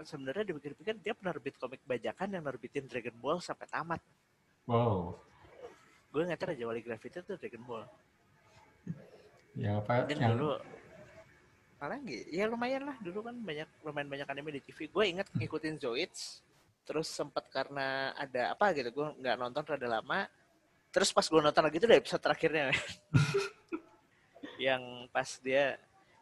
sebenarnya 0.03 0.51
dipikir-pikir 0.51 0.99
dia 0.99 1.15
penerbit 1.15 1.55
komik 1.55 1.79
bajakan 1.87 2.35
yang 2.35 2.43
nerbitin 2.43 2.89
Dragon 2.89 3.15
Ball 3.21 3.39
sampai 3.39 3.69
tamat 3.69 4.01
Wow. 4.65 5.13
gue 6.09 6.25
ngerti 6.25 6.43
Raja 6.43 6.63
Wali 6.65 6.81
Graffiti 6.81 7.21
itu 7.21 7.37
Dragon 7.37 7.63
Ball 7.63 7.85
Ya 9.55 9.79
apa? 9.79 10.03
Dan 10.03 10.19
yang 10.19 10.35
dulu 10.35 10.59
apalagi 11.75 12.23
ya 12.31 12.47
lumayan 12.47 12.87
lah 12.87 12.95
dulu 13.03 13.27
kan 13.27 13.35
banyak 13.35 13.67
lumayan 13.83 14.07
banyak 14.07 14.27
anime 14.31 14.49
di 14.55 14.61
TV. 14.63 14.87
Gue 14.87 15.11
inget 15.11 15.27
ngikutin 15.35 15.75
Zoids, 15.75 16.39
terus 16.87 17.11
sempat 17.11 17.51
karena 17.51 18.15
ada 18.15 18.55
apa 18.55 18.71
gitu 18.71 18.89
gue 18.95 19.07
nggak 19.19 19.35
nonton 19.35 19.63
rada 19.67 19.87
lama. 19.99 20.23
Terus 20.95 21.11
pas 21.11 21.27
gue 21.27 21.41
nonton 21.43 21.59
lagi 21.59 21.75
itu 21.75 21.85
udah 21.85 21.99
episode 21.99 22.23
terakhirnya. 22.23 22.71
yang 24.65 25.11
pas 25.11 25.27
dia 25.43 25.75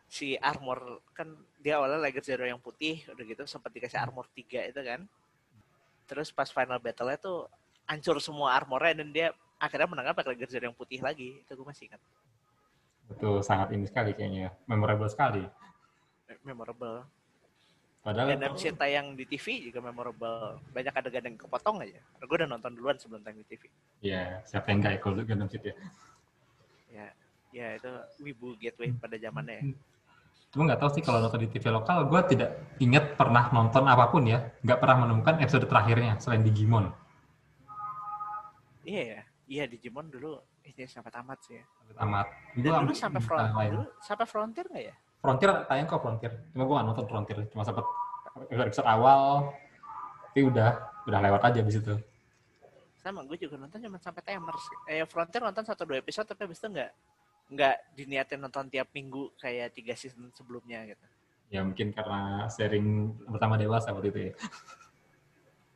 si 0.10 0.33
armor 0.41 1.05
kan 1.13 1.29
dia 1.62 1.77
awalnya 1.77 2.01
Liger 2.01 2.25
Zero 2.25 2.45
yang 2.45 2.57
putih 2.57 3.05
udah 3.10 3.24
gitu 3.25 3.45
sempat 3.45 3.69
dikasih 3.74 4.01
armor 4.01 4.25
3 4.33 4.74
itu 4.74 4.81
kan. 4.81 5.05
Terus 6.10 6.33
pas 6.33 6.50
final 6.50 6.81
battle-nya 6.81 7.22
tuh 7.22 7.45
hancur 7.86 8.17
semua 8.17 8.57
armornya 8.57 9.05
dan 9.05 9.10
dia 9.13 9.27
akhirnya 9.62 9.86
menang 9.86 10.17
pakai 10.17 10.33
Zero 10.50 10.65
yang 10.65 10.77
putih 10.77 10.98
lagi. 11.05 11.45
Itu 11.45 11.53
gue 11.53 11.65
masih 11.65 11.93
ingat. 11.93 12.01
Betul 13.12 13.43
sangat 13.43 13.72
ini 13.75 13.86
sekali 13.88 14.15
kayaknya, 14.15 14.53
memorable 14.67 15.10
sekali. 15.10 15.43
Memorable. 16.43 17.07
Padahal 18.03 18.36
Gundam 18.36 18.60
Shin 18.60 18.75
tayang 18.75 19.15
di 19.15 19.24
TV 19.24 19.72
juga 19.72 19.79
memorable. 19.79 20.60
Banyak 20.75 20.91
adegan 20.91 21.24
yang 21.24 21.38
kepotong 21.39 21.88
aja. 21.88 22.03
Gue 22.19 22.36
udah 22.36 22.51
nonton 22.51 22.75
duluan 22.75 23.00
sebelum 23.00 23.24
tayang 23.24 23.39
di 23.39 23.48
TV. 23.48 23.72
ya 24.03 24.43
siapa 24.43 24.75
yang 24.75 24.83
nggak 24.83 25.00
ikut 25.00 25.24
Gundam 25.24 25.48
Seed 25.48 25.63
ya? 25.63 25.75
Ya, 26.91 27.07
ya 27.55 27.67
itu 27.79 27.91
wibu 28.19 28.60
gateway 28.60 28.91
pada 28.91 29.15
zamannya. 29.15 29.55
ya. 29.55 29.63
Cuma 30.51 30.67
nggak 30.67 30.83
tahu 30.83 30.89
sih 31.00 31.01
kalau 31.01 31.24
nonton 31.24 31.48
di 31.48 31.50
TV 31.50 31.72
lokal, 31.72 32.05
gue 32.12 32.22
tidak 32.36 32.50
ingat 32.83 33.15
pernah 33.15 33.48
nonton 33.55 33.88
apa 33.88 34.12
pun 34.12 34.27
ya. 34.27 34.51
Nggak 34.67 34.83
pernah 34.83 35.07
menemukan 35.07 35.39
episode 35.39 35.65
terakhirnya 35.65 36.19
selain 36.19 36.43
Digimon. 36.43 36.91
Iya 38.83 39.01
ya, 39.01 39.22
iya 39.48 39.63
Digimon 39.63 40.12
dulu 40.12 40.43
ini 40.63 40.84
sampai 40.88 41.12
tamat 41.12 41.38
sih 41.43 41.60
ya. 41.60 41.63
Sampai 41.77 41.96
Tamat. 42.00 42.27
Dan 42.55 42.63
Gua 42.63 42.79
dulu 42.82 42.93
sampai 42.96 43.20
yang 43.20 43.27
front, 43.27 43.51
lain. 43.53 43.72
dulu 43.75 43.86
sampai 44.00 44.25
frontier 44.25 44.65
nggak 44.72 44.86
ya? 44.88 44.96
Frontier 45.24 45.51
tayang 45.67 45.88
kok 45.88 46.01
Frontier. 46.03 46.34
Cuma 46.51 46.63
gue 46.63 46.75
nggak 46.75 46.88
nonton 46.88 47.05
Frontier. 47.08 47.38
Cuma 47.51 47.63
sempet 47.63 47.86
episode, 48.43 48.67
episode 48.67 48.88
awal, 48.89 49.53
tapi 50.27 50.39
udah 50.43 50.70
udah 51.05 51.20
lewat 51.22 51.41
aja 51.51 51.60
di 51.62 51.72
situ. 51.72 51.93
Sama, 53.00 53.20
gue 53.27 53.36
juga 53.36 53.60
nonton 53.60 53.84
cuma 53.84 54.00
sampai 54.00 54.24
Tamers. 54.24 54.63
Eh, 54.88 55.03
Frontier 55.03 55.43
nonton 55.43 55.63
satu 55.63 55.84
dua 55.84 56.00
episode 56.00 56.24
tapi 56.27 56.48
habis 56.48 56.60
itu 56.60 56.67
nggak 56.72 56.91
nggak 57.53 57.75
diniatin 57.93 58.39
nonton 58.39 58.65
tiap 58.72 58.88
minggu 58.96 59.36
kayak 59.38 59.75
tiga 59.75 59.93
season 59.93 60.32
sebelumnya 60.32 60.88
gitu. 60.88 61.05
Ya 61.51 61.62
mungkin 61.62 61.91
karena 61.91 62.48
sharing 62.50 63.13
pertama 63.29 63.60
dewasa 63.60 63.91
waktu 63.91 64.10
itu 64.10 64.20
ya. 64.32 64.34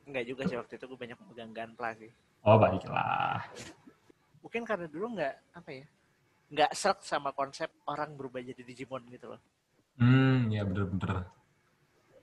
Enggak 0.08 0.24
juga 0.24 0.41
sih 0.48 0.56
waktu 0.56 0.74
itu 0.79 0.86
gue 0.88 0.98
banyak 0.98 1.17
megang 1.20 1.51
Gunpla 1.51 1.91
sih. 2.00 2.12
Oh 2.48 2.56
baiklah. 2.56 3.44
Mungkin 4.48 4.63
karena 4.63 4.88
dulu 4.88 5.20
nggak 5.20 5.60
apa 5.60 5.70
ya, 5.75 5.86
nggak 6.56 6.72
serk 6.72 7.04
sama 7.04 7.36
konsep 7.36 7.68
orang 7.84 8.16
berubah 8.16 8.39
jadi 8.39 8.63
Digimon 8.63 9.04
gitu 9.12 9.36
loh. 9.36 9.44
Hmm, 10.00 10.48
ya 10.48 10.63
bener-bener. 10.63 11.27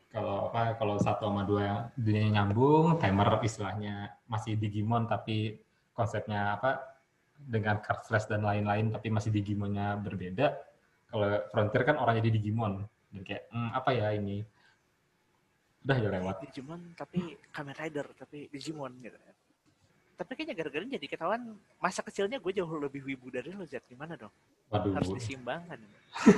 Kalau 0.08 0.48
apa, 0.48 0.72
kalau 0.80 0.96
satu 0.96 1.28
sama 1.28 1.44
dua 1.44 1.92
dunia 1.92 2.32
nyambung, 2.32 2.96
timer 2.96 3.44
istilahnya 3.44 4.16
masih 4.24 4.56
Digimon 4.56 5.04
tapi 5.04 5.60
konsepnya 5.92 6.56
apa 6.56 6.96
dengan 7.36 7.76
card 7.84 8.08
flash 8.08 8.24
dan 8.24 8.40
lain-lain 8.40 8.88
tapi 8.88 9.12
masih 9.12 9.28
Digimonnya 9.28 10.00
berbeda. 10.00 10.56
Kalau 11.12 11.44
Frontier 11.52 11.84
kan 11.84 12.00
orang 12.00 12.24
jadi 12.24 12.40
Digimon. 12.40 12.88
Dan 13.12 13.20
kayak, 13.20 13.52
hmm, 13.52 13.70
apa 13.76 13.90
ya 13.92 14.16
ini? 14.16 14.40
Udah 15.84 15.96
ya 16.00 16.08
lewat. 16.08 16.40
Digimon 16.40 16.96
tapi 16.96 17.36
Kamen 17.52 17.76
Rider 17.76 18.06
tapi 18.16 18.48
Digimon 18.48 18.96
gitu 19.04 19.20
kan. 19.20 19.36
Tapi 20.14 20.30
kayaknya 20.38 20.54
gara-gara 20.54 20.84
jadi 20.86 21.06
ketahuan 21.10 21.42
masa 21.82 22.00
kecilnya 22.06 22.38
gue 22.38 22.52
jauh 22.54 22.70
lebih 22.78 23.02
wibu 23.02 23.34
dari 23.34 23.50
lo 23.50 23.66
Zat 23.66 23.82
gimana 23.90 24.14
dong? 24.14 24.30
Waduh, 24.70 24.94
Harus 24.94 25.10
disimbangkan. 25.18 25.78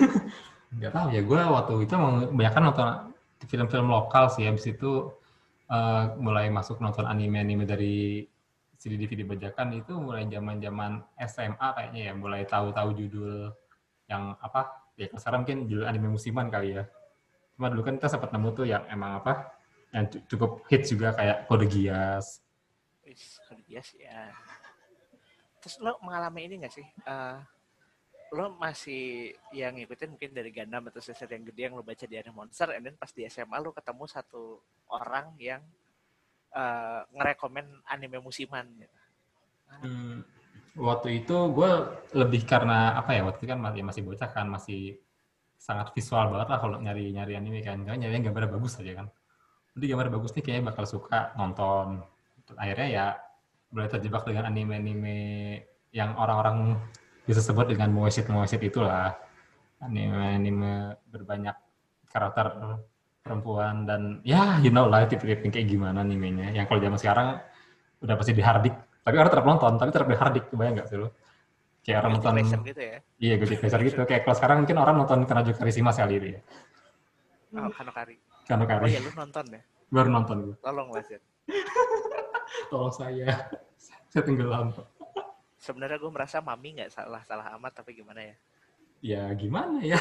nggak 0.80 0.92
tahu 0.92 1.06
ya. 1.12 1.20
Gue 1.22 1.40
waktu 1.40 1.72
itu 1.84 1.92
emang 1.94 2.14
kebanyakan 2.32 2.62
nonton 2.72 2.86
film-film 3.44 3.86
lokal 3.92 4.32
sih. 4.32 4.48
Habis 4.48 4.64
itu 4.72 5.12
eh, 5.68 6.04
mulai 6.16 6.48
masuk 6.48 6.80
nonton 6.80 7.04
anime-anime 7.04 7.68
dari 7.68 8.24
CD 8.76 9.00
DVD 9.00 9.24
bajakan 9.24 9.72
itu 9.76 9.92
mulai 9.96 10.24
zaman-zaman 10.28 11.04
SMA 11.28 11.68
kayaknya 11.76 12.00
ya. 12.10 12.12
Mulai 12.16 12.42
tahu-tahu 12.48 12.88
judul 12.96 13.52
yang 14.08 14.36
apa? 14.40 14.88
Ya 14.96 15.12
sekarang 15.12 15.44
mungkin 15.44 15.68
judul 15.68 15.84
anime 15.84 16.08
musiman 16.08 16.48
kali 16.48 16.80
ya. 16.80 16.88
Cuma 17.56 17.68
dulu 17.68 17.84
kan 17.84 18.00
kita 18.00 18.08
sempat 18.08 18.32
nemu 18.32 18.48
tuh 18.52 18.64
yang 18.68 18.84
emang 18.88 19.20
apa? 19.20 19.52
Yang 19.92 20.04
cu- 20.12 20.24
cukup 20.32 20.50
hits 20.68 20.88
juga 20.92 21.12
kayak 21.16 21.44
Kode 21.48 21.68
Geass. 21.68 22.40
Wis, 23.16 23.40
bias 23.64 23.88
ya. 23.96 24.28
Terus 25.64 25.80
lo 25.80 25.96
mengalami 26.04 26.44
ini 26.44 26.60
gak 26.60 26.74
sih? 26.76 26.84
Eh, 26.84 27.38
lo 28.36 28.52
masih 28.60 29.32
yang 29.56 29.80
ngikutin 29.80 30.12
mungkin 30.12 30.36
dari 30.36 30.52
Gundam 30.52 30.92
atau 30.92 31.00
sesuatu 31.00 31.32
yang 31.32 31.48
gede 31.48 31.72
yang 31.72 31.74
lo 31.80 31.82
baca 31.82 32.04
di 32.04 32.20
Anime 32.20 32.44
Monster, 32.44 32.76
and 32.76 32.84
then 32.84 32.96
pas 33.00 33.08
di 33.08 33.24
SMA 33.24 33.56
lo 33.56 33.72
ketemu 33.72 34.04
satu 34.04 34.60
orang 34.92 35.32
yang 35.40 35.64
eh, 36.52 37.00
ngerekomen 37.16 37.64
anime 37.88 38.20
musiman 38.20 38.68
gitu. 38.76 38.98
Hmm, 39.80 40.20
waktu 40.76 41.24
itu 41.24 41.36
gue 41.56 41.70
lebih 42.12 42.44
karena 42.44 43.00
apa 43.00 43.16
ya 43.16 43.24
waktu 43.24 43.40
itu 43.40 43.48
kan 43.48 43.58
masih 43.58 43.82
masih 43.82 44.02
bocah 44.04 44.28
kan 44.30 44.46
masih 44.46 45.00
sangat 45.56 45.90
visual 45.96 46.30
banget 46.30 46.48
lah 46.52 46.58
kalau 46.60 46.76
nyari 46.78 47.10
nyari 47.10 47.34
anime 47.34 47.64
kan 47.64 47.80
nyari 47.82 48.12
yang 48.12 48.30
gambarnya 48.30 48.54
bagus 48.54 48.78
aja 48.78 49.02
kan 49.02 49.06
jadi 49.74 49.96
gambar 49.96 50.08
bagus 50.20 50.30
nih 50.36 50.42
kayaknya 50.44 50.64
bakal 50.70 50.84
suka 50.86 51.34
nonton 51.34 52.04
akhirnya 52.54 52.86
ya 52.86 53.06
mulai 53.74 53.90
terjebak 53.90 54.22
dengan 54.22 54.46
anime-anime 54.46 55.16
yang 55.90 56.14
orang-orang 56.14 56.78
bisa 57.26 57.42
sebut 57.42 57.66
dengan 57.66 57.90
moesit 57.90 58.30
moesit 58.30 58.62
itulah 58.62 59.18
anime-anime 59.82 60.94
berbanyak 61.10 61.58
karakter 62.06 62.78
perempuan 63.26 63.82
dan 63.82 64.22
ya 64.22 64.62
you 64.62 64.70
know 64.70 64.86
lah 64.86 65.02
tipe-tipe 65.10 65.42
kayak 65.50 65.66
gimana 65.66 66.06
animenya 66.06 66.54
yang 66.54 66.70
kalau 66.70 66.78
zaman 66.78 66.94
sekarang 66.94 67.42
udah 67.98 68.14
pasti 68.14 68.30
dihardik 68.30 68.74
tapi 69.02 69.14
orang 69.18 69.30
tetap 69.34 69.46
nonton 69.46 69.72
tapi 69.74 69.90
tetap 69.90 70.06
dihardik 70.06 70.44
kebayang 70.46 70.74
nggak 70.78 70.86
sih 70.86 70.98
lo 71.02 71.10
kayak 71.82 71.98
orang 72.06 72.12
nonton 72.18 72.62
gitu 72.62 72.82
ya. 72.82 72.98
iya 73.18 73.34
gue 73.38 73.46
pleasure 73.58 73.82
gitu 73.82 73.98
kayak 74.06 74.22
kalau 74.22 74.36
sekarang 74.38 74.56
mungkin 74.62 74.78
orang 74.78 74.94
nonton 75.02 75.18
Kanajo 75.26 75.50
Karisima 75.54 75.90
sekali 75.90 76.14
ini 76.22 76.30
ya 76.38 76.42
Oh, 77.56 77.70
Kanokari. 77.72 78.18
Kano 78.44 78.66
Oh 78.68 78.88
iya, 78.90 79.00
lu 79.00 79.10
nonton 79.16 79.44
ya? 79.48 79.62
baru 79.86 80.08
nonton 80.10 80.36
gue 80.50 80.56
Tolong 80.60 80.90
Zed. 81.00 81.22
tolong 82.66 82.90
saya 82.90 83.30
saya 84.10 84.22
tenggelam 84.22 84.72
Sebenarnya 85.56 85.98
gue 85.98 86.12
merasa 86.12 86.38
Mami 86.38 86.78
nggak 86.78 86.92
salah-salah 86.92 87.50
amat, 87.58 87.82
tapi 87.82 87.90
gimana 87.92 88.22
ya? 88.22 88.36
ya 89.02 89.22
gimana 89.32 89.82
ya 89.82 89.98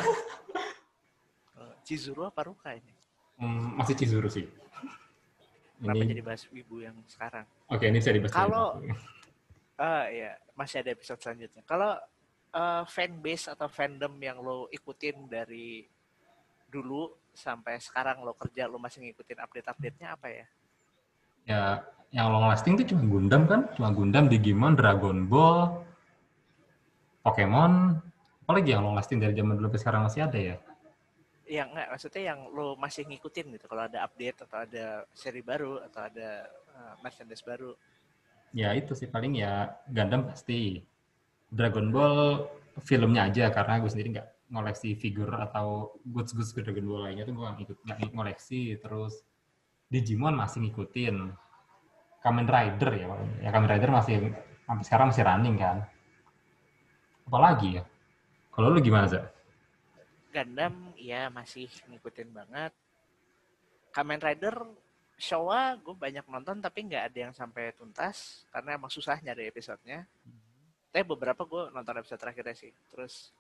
Eh, 1.55 1.75
Chizuru 1.83 2.21
apa 2.21 2.43
Ruka 2.43 2.75
ini? 2.75 2.91
Hmm, 3.39 3.79
masih 3.79 3.95
Chizuru 3.95 4.27
sih 4.27 4.43
Kenapa 5.75 5.97
ini 5.97 6.11
jadi 6.11 6.23
bahas 6.23 6.43
wibu 6.49 6.79
yang 6.79 6.95
sekarang? 7.05 7.43
oke 7.67 7.83
ini 7.83 7.99
bisa 7.99 8.11
dibahas 8.11 8.31
Kalau- 8.31 8.79
Ah 9.75 10.07
iya, 10.07 10.39
masih 10.55 10.79
ada 10.79 10.95
episode 10.95 11.19
selanjutnya. 11.19 11.59
Kalau 11.63 11.99
eh, 12.51 12.83
fanbase 12.87 13.51
atau 13.51 13.67
fandom 13.67 14.15
yang 14.17 14.39
lo 14.39 14.71
ikutin 14.71 15.27
dari 15.27 15.83
dulu 16.65 17.11
sampai 17.31 17.79
sekarang 17.79 18.23
lo 18.23 18.31
kerja 18.33 18.63
lo 18.65 18.79
masih 18.79 19.03
ngikutin 19.03 19.35
update-update-nya 19.37 20.07
apa 20.11 20.27
ya? 20.31 20.45
ya 21.45 21.61
yang 22.15 22.31
long 22.31 22.47
lasting 22.47 22.79
tuh 22.79 22.87
cuma 22.87 23.03
Gundam 23.11 23.43
kan? 23.43 23.67
Cuma 23.75 23.91
Gundam 23.91 24.31
Digimon 24.31 24.79
Dragon 24.79 25.27
Ball 25.27 25.83
Pokemon. 27.27 27.99
Apalagi 28.47 28.71
yang 28.71 28.87
long 28.87 28.95
lasting 28.95 29.19
dari 29.19 29.35
zaman 29.35 29.59
dulu 29.59 29.67
sampai 29.67 29.81
sekarang 29.83 30.01
masih 30.07 30.21
ada 30.23 30.39
ya? 30.39 30.55
Yang 31.45 31.67
enggak, 31.75 31.87
maksudnya 31.91 32.23
yang 32.31 32.39
lo 32.55 32.79
masih 32.79 33.03
ngikutin 33.03 33.45
gitu. 33.59 33.65
Kalau 33.67 33.83
ada 33.83 34.07
update 34.07 34.47
atau 34.47 34.57
ada 34.63 35.03
seri 35.11 35.43
baru 35.43 35.83
atau 35.83 36.07
ada 36.07 36.47
eh, 36.47 36.93
merchandise 37.03 37.43
baru. 37.43 37.75
ya 38.55 38.71
itu 38.71 38.95
sih. 38.95 39.11
Paling 39.11 39.35
ya 39.35 39.75
Gundam 39.91 40.31
pasti. 40.31 40.79
Dragon 41.51 41.91
Ball 41.91 42.47
filmnya 42.79 43.27
aja. 43.27 43.51
Karena 43.51 43.83
gue 43.83 43.91
sendiri 43.91 44.15
nggak 44.15 44.55
ngoleksi 44.55 44.95
figur 44.95 45.35
atau 45.35 45.99
goods 46.07 46.31
goods 46.31 46.55
Dragon 46.55 46.87
Ball 46.87 47.11
lainnya 47.11 47.27
tuh 47.27 47.35
gue 47.35 47.43
nggak 47.43 47.63
ikut 47.67 47.77
nggak 47.83 47.99
ngoleksi. 48.15 48.79
Terus 48.79 49.19
Digimon 49.91 50.39
masih 50.39 50.63
ngikutin 50.63 51.43
Kamen 52.25 52.49
Rider 52.49 52.89
ya 52.97 53.05
ya 53.45 53.49
Kamen 53.53 53.69
Rider 53.69 53.89
masih 53.93 54.33
sampai 54.65 54.83
sekarang 54.83 55.07
masih 55.13 55.21
running 55.21 55.55
kan 55.61 55.77
apalagi 57.29 57.77
ya 57.77 57.83
kalau 58.49 58.73
lu 58.73 58.81
gimana 58.81 59.05
sih 59.05 59.21
Gundam 60.35 60.91
ya 60.99 61.31
masih 61.31 61.71
ngikutin 61.87 62.35
banget. 62.35 62.75
Kamen 63.95 64.19
Rider 64.19 64.67
Showa 65.15 65.79
gue 65.79 65.95
banyak 65.95 66.27
nonton 66.27 66.59
tapi 66.59 66.91
nggak 66.91 67.07
ada 67.07 67.19
yang 67.23 67.31
sampai 67.31 67.71
tuntas 67.71 68.43
karena 68.51 68.75
emang 68.75 68.91
susah 68.91 69.15
nyari 69.23 69.47
episodenya. 69.47 70.03
Tapi 70.91 71.03
beberapa 71.07 71.47
gue 71.47 71.71
nonton 71.71 72.03
episode 72.03 72.19
terakhirnya 72.19 72.51
sih. 72.51 72.75
Terus 72.91 73.31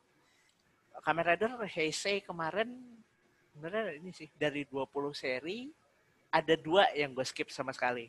Kamen 1.03 1.27
Rider 1.27 1.51
Heisei 1.67 2.23
kemarin 2.23 2.71
sebenarnya 3.51 3.99
ini 3.99 4.15
sih 4.15 4.31
dari 4.39 4.63
20 4.63 4.87
seri 5.11 5.67
ada 6.31 6.55
dua 6.55 6.87
yang 6.95 7.11
gue 7.11 7.27
skip 7.27 7.51
sama 7.51 7.75
sekali. 7.75 8.07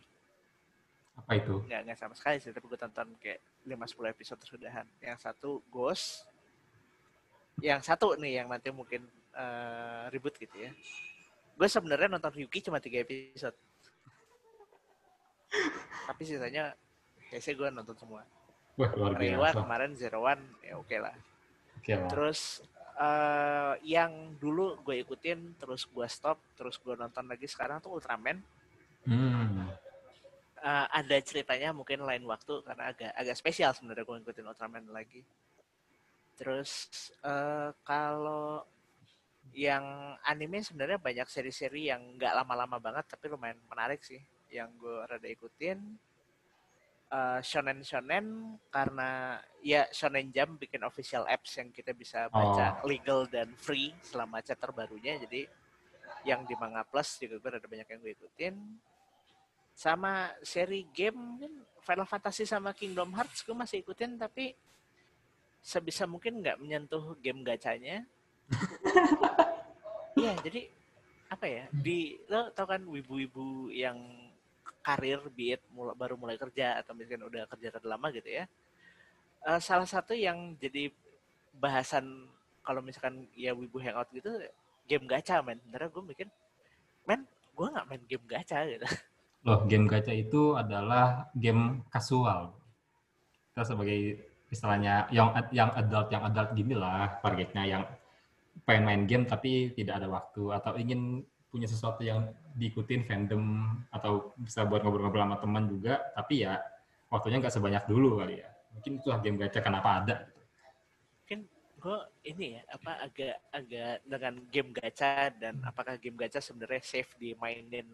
Apa 1.17 1.33
itu 1.33 1.65
Nggak 1.65 1.81
nggak 1.89 1.99
sama 1.99 2.15
sekali 2.15 2.37
sih 2.39 2.53
tapi 2.53 2.69
gue 2.69 2.79
tonton 2.79 3.09
kayak 3.17 3.41
5-10 3.65 4.13
episode 4.15 4.41
tersudahan. 4.45 4.87
Yang 5.01 5.19
satu 5.25 5.51
Ghost 5.73 6.29
yang 7.65 7.81
satu 7.81 8.21
nih 8.21 8.45
yang 8.45 8.53
nanti 8.53 8.69
mungkin 8.69 9.09
uh, 9.33 10.13
ribut 10.13 10.37
gitu 10.37 10.53
ya. 10.61 10.71
Gue 11.57 11.69
sebenarnya 11.73 12.13
nonton 12.13 12.37
Ryuki 12.37 12.61
cuma 12.61 12.85
tiga 12.85 13.01
episode. 13.01 13.57
Tapi 16.05 16.23
sisanya 16.29 16.77
kayaknya 17.33 17.53
gue 17.57 17.69
nonton 17.73 17.97
semua. 17.97 18.23
Wah, 18.77 18.93
luar 18.93 19.17
biasa. 19.17 19.25
Reiwa 19.25 19.49
kemarin 19.57 19.91
Zero 19.97 20.21
One, 20.21 20.43
ya 20.61 20.77
oke 20.77 20.85
okay 20.85 20.99
lah. 21.01 21.17
Oke 21.81 21.93
lah. 21.97 22.09
Terus 22.13 22.61
uh, 23.01 23.75
yang 23.81 24.37
dulu 24.37 24.77
gue 24.85 25.01
ikutin, 25.01 25.57
terus 25.57 25.89
gue 25.89 26.05
stop, 26.13 26.37
terus 26.61 26.77
gue 26.77 26.93
nonton 26.93 27.25
lagi 27.25 27.49
sekarang 27.49 27.81
tuh 27.81 27.97
Ultraman. 27.97 28.45
Hmm. 29.09 29.73
Uh, 30.57 30.89
ada 30.89 31.21
ceritanya 31.21 31.71
mungkin 31.77 32.01
lain 32.01 32.25
waktu 32.25 32.65
karena 32.65 32.89
agak 32.89 33.13
agak 33.13 33.37
spesial 33.37 33.77
sebenarnya 33.77 34.09
gue 34.09 34.17
ngikutin 34.25 34.49
Ultraman 34.49 34.89
lagi. 34.89 35.21
Terus 36.37 37.13
uh, 37.25 37.77
kalau 37.85 38.65
yang 39.53 40.17
anime 40.27 40.65
sebenarnya 40.65 40.99
banyak 40.99 41.29
seri-seri 41.29 41.93
yang 41.93 42.17
nggak 42.17 42.35
lama-lama 42.35 42.81
banget 42.81 43.05
tapi 43.07 43.31
lumayan 43.31 43.61
menarik 43.69 44.03
sih 44.03 44.19
yang 44.51 44.73
gue 44.81 45.07
rada 45.07 45.29
ikutin 45.29 45.79
uh, 47.13 47.41
shonen 47.43 47.83
shonen 47.83 48.57
karena 48.71 49.39
ya 49.63 49.87
shonen 49.91 50.31
jam 50.35 50.59
bikin 50.59 50.83
official 50.83 51.27
apps 51.29 51.59
yang 51.59 51.71
kita 51.71 51.95
bisa 51.95 52.27
baca 52.31 52.83
oh. 52.83 52.89
legal 52.89 53.27
dan 53.31 53.53
free 53.55 53.95
selama 54.03 54.43
chapter 54.43 54.71
barunya 54.75 55.19
jadi 55.23 55.47
yang 56.27 56.43
di 56.43 56.59
manga 56.59 56.83
plus 56.83 57.23
juga 57.23 57.39
gue 57.39 57.51
ada 57.59 57.69
banyak 57.71 57.87
yang 57.87 58.01
gue 58.03 58.13
ikutin 58.13 58.55
sama 59.77 60.33
seri 60.41 60.89
game 60.97 61.21
mungkin 61.21 61.53
Final 61.85 62.09
Fantasy 62.09 62.49
sama 62.49 62.73
Kingdom 62.73 63.13
Hearts 63.13 63.45
gue 63.45 63.53
masih 63.53 63.85
ikutin 63.85 64.17
tapi 64.17 64.57
sebisa 65.61 66.09
mungkin 66.09 66.41
nggak 66.41 66.57
menyentuh 66.59 67.15
game 67.21 67.45
gacanya. 67.45 68.03
Iya, 70.17 70.33
jadi 70.41 70.73
apa 71.29 71.45
ya? 71.45 71.69
Di 71.69 72.17
lo 72.33 72.49
tau 72.57 72.65
kan 72.65 72.81
wibu-wibu 72.89 73.69
yang 73.69 74.01
karir 74.81 75.21
biit 75.29 75.61
mula, 75.69 75.93
baru 75.93 76.17
mulai 76.17 76.41
kerja 76.41 76.81
atau 76.81 76.97
misalkan 76.97 77.29
udah 77.29 77.45
kerja 77.45 77.69
terlalu 77.69 77.93
lama 77.93 78.09
gitu 78.17 78.31
ya. 78.33 78.49
Uh, 79.45 79.61
salah 79.61 79.85
satu 79.85 80.17
yang 80.17 80.57
jadi 80.57 80.89
bahasan 81.53 82.33
kalau 82.65 82.81
misalkan 82.81 83.29
ya 83.37 83.53
wibu 83.53 83.77
hangout 83.77 84.09
gitu 84.09 84.41
game 84.89 85.05
gacha 85.05 85.45
men. 85.45 85.61
Sebenarnya 85.61 85.93
gue 85.93 86.03
mikir, 86.17 86.27
men 87.05 87.29
gue 87.53 87.67
nggak 87.69 87.85
main 87.85 88.03
game 88.09 88.25
gacha 88.25 88.65
gitu. 88.65 88.89
Loh, 89.47 89.63
game 89.71 89.87
gacha 89.87 90.11
itu 90.11 90.59
adalah 90.59 91.31
game 91.39 91.87
kasual. 91.87 92.51
Kita 93.55 93.63
sebagai 93.63 94.19
istilahnya 94.51 95.07
yang 95.15 95.35
yang 95.51 95.71
adult 95.75 96.11
yang 96.11 96.23
adult 96.27 96.51
gini 96.55 96.75
lah 96.75 97.19
targetnya 97.19 97.63
yang 97.67 97.83
pengen 98.63 98.85
main 98.87 99.03
game 99.07 99.25
tapi 99.27 99.75
tidak 99.75 100.03
ada 100.03 100.09
waktu 100.11 100.43
atau 100.55 100.79
ingin 100.79 101.23
punya 101.51 101.67
sesuatu 101.67 102.03
yang 102.07 102.31
diikutin 102.55 103.07
fandom 103.07 103.75
atau 103.91 104.35
bisa 104.39 104.63
buat 104.67 104.83
ngobrol-ngobrol 104.83 105.27
sama 105.27 105.39
teman 105.43 105.65
juga 105.67 105.95
tapi 106.15 106.47
ya 106.47 106.63
waktunya 107.11 107.43
nggak 107.43 107.55
sebanyak 107.55 107.85
dulu 107.91 108.23
kali 108.23 108.43
ya 108.43 108.49
mungkin 108.75 108.93
itulah 109.03 109.19
game 109.23 109.39
gacha 109.39 109.61
kenapa 109.63 109.89
ada 110.03 110.17
mungkin 111.23 111.41
gue 111.83 111.99
ini 112.29 112.47
ya 112.59 112.63
apa 112.71 112.93
agak 113.03 113.37
agak 113.51 113.97
dengan 114.07 114.35
game 114.51 114.71
gacha 114.75 115.31
dan 115.37 115.55
apakah 115.67 115.95
game 115.99 116.19
gacha 116.19 116.39
sebenarnya 116.39 116.83
safe 116.83 117.13
dimainin 117.19 117.87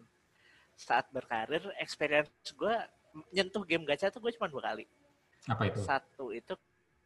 saat 0.73 1.07
berkarir 1.13 1.61
experience 1.79 2.29
gue 2.53 2.75
nyentuh 3.29 3.61
game 3.63 3.85
gacha 3.85 4.09
tuh 4.09 4.19
gue 4.19 4.33
cuma 4.33 4.49
dua 4.49 4.73
kali 4.73 4.85
apa 5.47 5.67
itu? 5.67 5.79
Satu 5.83 6.31
itu 6.31 6.55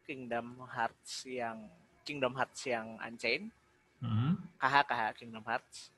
Kingdom 0.06 0.62
Hearts 0.70 1.26
yang 1.26 1.66
Kingdom 2.06 2.32
Hearts 2.38 2.62
yang 2.70 2.96
Unchained. 3.02 3.50
Hmm. 3.98 4.38
KH 4.62 4.74
KH 4.86 5.02
Kingdom 5.18 5.42
Hearts. 5.42 5.90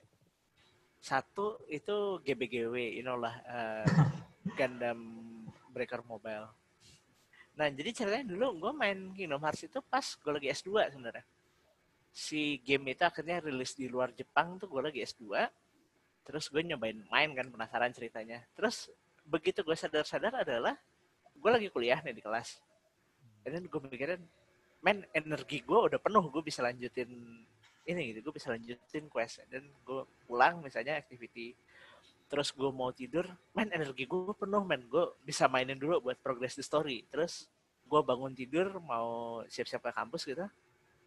Satu 1.01 1.61
itu 1.69 2.21
GBGW, 2.25 3.01
inilah 3.01 3.35
uh, 3.45 3.89
Gundam 4.59 5.01
Breaker 5.73 6.01
Mobile. 6.05 6.49
Nah, 7.57 7.69
jadi 7.69 7.93
ceritanya 7.93 8.25
dulu 8.33 8.69
gue 8.69 8.73
main 8.73 9.13
Kingdom 9.13 9.41
Hearts 9.45 9.69
itu 9.69 9.85
pas 9.85 10.05
gue 10.05 10.33
lagi 10.33 10.49
S2 10.49 10.97
sebenarnya. 10.97 11.25
Si 12.11 12.59
game 12.65 12.97
itu 12.97 13.05
akhirnya 13.05 13.45
rilis 13.45 13.77
di 13.77 13.87
luar 13.87 14.17
Jepang 14.17 14.57
tuh 14.57 14.67
gue 14.67 14.81
lagi 14.81 15.05
S2. 15.05 15.29
Terus 16.25 16.47
gue 16.53 16.63
nyobain 16.63 16.99
main 17.09 17.31
kan 17.33 17.47
penasaran 17.49 17.91
ceritanya. 17.91 18.45
Terus 18.55 18.93
begitu 19.25 19.65
gue 19.65 19.77
sadar-sadar 19.77 20.45
adalah 20.45 20.77
gue 21.35 21.51
lagi 21.51 21.69
kuliah 21.73 22.01
nih 22.05 22.15
di 22.17 22.23
kelas. 22.23 22.61
Dan 23.45 23.67
gue 23.67 23.81
mikirin 23.89 24.21
men 24.81 25.05
energi 25.13 25.61
gue 25.65 25.79
udah 25.91 26.01
penuh 26.01 26.25
gue 26.33 26.43
bisa 26.45 26.65
lanjutin 26.65 27.09
ini 27.89 28.13
gitu 28.13 28.29
gue 28.29 28.35
bisa 28.37 28.53
lanjutin 28.53 29.05
quest. 29.09 29.41
Dan 29.49 29.65
gue 29.85 30.05
pulang 30.29 30.61
misalnya 30.61 31.01
activity. 31.01 31.57
Terus 32.31 32.55
gue 32.55 32.71
mau 32.71 32.93
tidur 32.95 33.27
men 33.57 33.73
energi 33.73 34.05
gue 34.05 34.35
penuh 34.37 34.63
men. 34.63 34.85
Gue 34.87 35.17
bisa 35.25 35.49
mainin 35.49 35.81
dulu 35.81 36.11
buat 36.11 36.19
progress 36.21 36.55
the 36.55 36.65
story. 36.65 37.03
Terus 37.09 37.49
gue 37.91 38.01
bangun 38.05 38.37
tidur 38.37 38.79
mau 38.85 39.41
siap-siap 39.49 39.83
ke 39.83 39.91
kampus 39.91 40.29
gitu. 40.29 40.47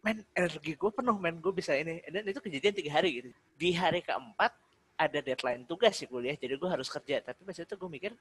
Men 0.04 0.20
energi 0.36 0.76
gue 0.76 0.90
penuh 0.92 1.16
men. 1.16 1.40
Gue 1.40 1.54
bisa 1.54 1.72
ini. 1.72 2.02
Dan 2.10 2.28
itu 2.28 2.42
kejadian 2.42 2.74
tiga 2.76 2.90
hari 3.00 3.10
gitu. 3.22 3.30
Di 3.56 3.72
hari 3.72 4.04
keempat 4.04 4.63
ada 4.94 5.18
deadline 5.18 5.66
tugas 5.66 5.98
sih 5.98 6.06
kuliah 6.06 6.38
jadi 6.38 6.54
gue 6.54 6.70
harus 6.70 6.86
kerja. 6.86 7.20
Tapi 7.22 7.40
pas 7.42 7.56
itu 7.58 7.74
gue 7.74 7.90
mikir 7.90 8.12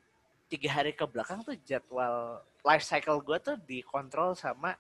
tiga 0.50 0.70
hari 0.82 0.94
ke 0.94 1.06
belakang 1.06 1.42
tuh 1.42 1.58
jadwal 1.66 2.42
life 2.66 2.86
cycle 2.86 3.22
gue 3.22 3.38
tuh 3.42 3.56
dikontrol 3.66 4.34
sama 4.38 4.74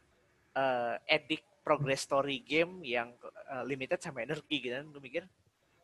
uh, 0.57 0.95
edik 1.05 1.41
progress 1.63 2.03
story 2.03 2.43
game 2.43 2.83
yang 2.83 3.13
uh, 3.49 3.63
limited 3.63 4.01
sama 4.01 4.25
energi 4.25 4.57
gitu 4.59 4.73
kan. 4.73 4.85
Gue 4.89 5.01
mikir 5.01 5.23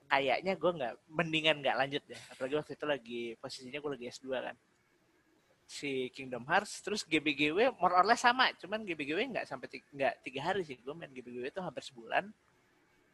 kayaknya 0.09 0.53
gue 0.57 0.71
nggak 0.73 0.93
mendingan 1.13 1.57
nggak 1.61 1.77
lanjut 1.77 2.03
deh. 2.09 2.21
Apalagi 2.33 2.55
waktu 2.57 2.71
itu 2.73 2.85
lagi 2.85 3.21
posisinya 3.37 3.79
gue 3.79 3.91
lagi 3.93 4.05
S2 4.09 4.27
kan. 4.33 4.55
Si 5.69 6.09
Kingdom 6.09 6.49
Hearts 6.49 6.81
terus 6.81 7.05
GBGW 7.05 7.77
more 7.77 7.93
or 7.93 8.05
less 8.05 8.25
sama. 8.25 8.49
Cuman 8.57 8.81
GBGW 8.81 9.37
nggak 9.37 9.45
sampai 9.45 9.69
nggak 9.69 10.13
tiga 10.25 10.41
hari 10.41 10.65
sih. 10.65 10.81
Gue 10.81 10.97
main 10.97 11.13
GBGW 11.13 11.53
itu 11.53 11.61
hampir 11.61 11.85
sebulan 11.85 12.33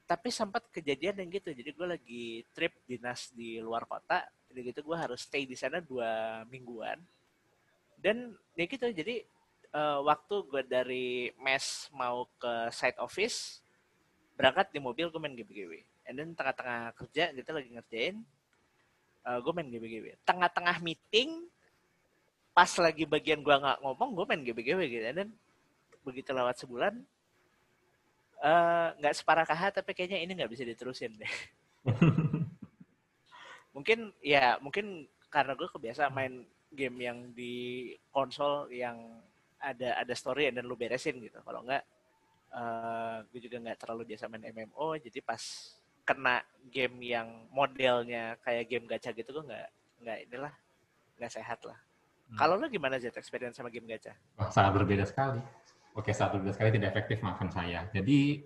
tapi 0.06 0.30
sempat 0.30 0.70
kejadian 0.70 1.26
yang 1.26 1.30
gitu 1.34 1.50
jadi 1.50 1.70
gue 1.74 1.88
lagi 1.98 2.26
trip 2.54 2.78
dinas 2.86 3.34
di 3.34 3.58
luar 3.58 3.89
kota 3.89 4.22
jadi 4.56 4.72
gitu 4.72 4.88
gue 4.88 4.98
harus 4.98 5.20
stay 5.26 5.44
di 5.44 5.58
sana 5.60 5.84
dua 5.84 6.41
mingguan. 6.48 6.96
Dan 8.00 8.32
ya 8.56 8.63
gitu 8.70 8.88
jadi 8.88 9.28
uh, 9.76 10.00
waktu 10.08 10.36
gue 10.48 10.63
dari 10.63 11.08
mes 11.44 11.91
mau 11.91 12.24
ke 12.39 12.72
site 12.72 12.96
office 13.04 13.60
berangkat 14.39 14.72
di 14.72 14.80
mobil 14.80 15.12
gue 15.12 15.20
main 15.20 15.36
GBGW 15.36 15.74
and 16.08 16.15
then 16.15 16.30
tengah-tengah 16.32 16.96
kerja 16.96 17.36
kita 17.36 17.52
lagi 17.52 17.70
ngerjain 17.72 18.15
uh, 19.28 19.39
gue 19.44 19.52
main 19.52 19.68
GBGW 19.68 20.15
tengah-tengah 20.24 20.80
meeting 20.80 21.44
pas 22.56 22.72
lagi 22.80 23.04
bagian 23.04 23.44
gue 23.44 23.52
nggak 23.52 23.84
ngomong 23.84 24.15
gue 24.15 24.26
main 24.32 24.41
GBGW 24.48 24.80
gitu. 24.88 25.06
And 25.12 25.18
then 25.20 25.30
begitu 26.08 26.32
lewat 26.32 26.56
sebulan 26.63 26.96
eh, 26.96 27.14
nggak 29.01 29.13
uh, 29.13 29.17
separah 29.17 29.45
KH 29.47 29.81
tapi 29.81 29.91
kayaknya 29.97 30.21
ini 30.21 30.31
nggak 30.38 30.51
bisa 30.53 30.62
diterusin 30.62 31.17
deh. 31.17 31.34
Mungkin 33.75 34.13
ya 34.23 34.55
mungkin 34.63 35.03
karena 35.27 35.51
gue 35.51 35.67
kebiasa 35.67 36.08
main 36.08 36.47
game 36.71 36.97
yang 37.03 37.17
di 37.36 37.91
konsol 38.08 38.71
yang 38.71 39.19
ada 39.60 39.99
ada 39.99 40.13
story 40.15 40.47
dan 40.53 40.63
lu 40.63 40.79
beresin 40.79 41.19
gitu. 41.19 41.43
Kalau 41.43 41.65
enggak 41.65 41.84
uh, 42.55 43.19
gue 43.34 43.39
juga 43.43 43.60
nggak 43.60 43.79
terlalu 43.81 44.15
biasa 44.15 44.31
main 44.31 44.47
MMO 44.47 44.95
jadi 44.95 45.19
pas 45.19 45.41
kena 46.05 46.45
game 46.69 47.01
yang 47.01 47.27
modelnya 47.49 48.38
kayak 48.45 48.69
game 48.69 48.86
gacha 48.86 49.10
gitu 49.12 49.41
gue 49.41 49.43
nggak 49.49 49.67
nggak 50.05 50.17
inilah 50.29 50.53
nggak 51.17 51.34
sehat 51.34 51.60
lah. 51.65 51.79
Hmm. 52.25 52.41
kalau 52.41 52.58
lu 52.58 52.65
gimana 52.73 52.97
sih 52.97 53.12
experience 53.13 53.60
sama 53.60 53.69
game 53.69 53.86
gacha? 53.86 54.17
Wah, 54.34 54.49
sangat 54.49 54.81
berbeda 54.81 55.05
sekali 55.05 55.41
oke 55.95 56.12
sangat 56.12 56.38
berbeda 56.38 56.53
sekali 56.53 56.69
tidak 56.75 56.89
efektif 56.93 57.23
maafkan 57.23 57.49
saya. 57.49 57.88
Jadi 57.89 58.43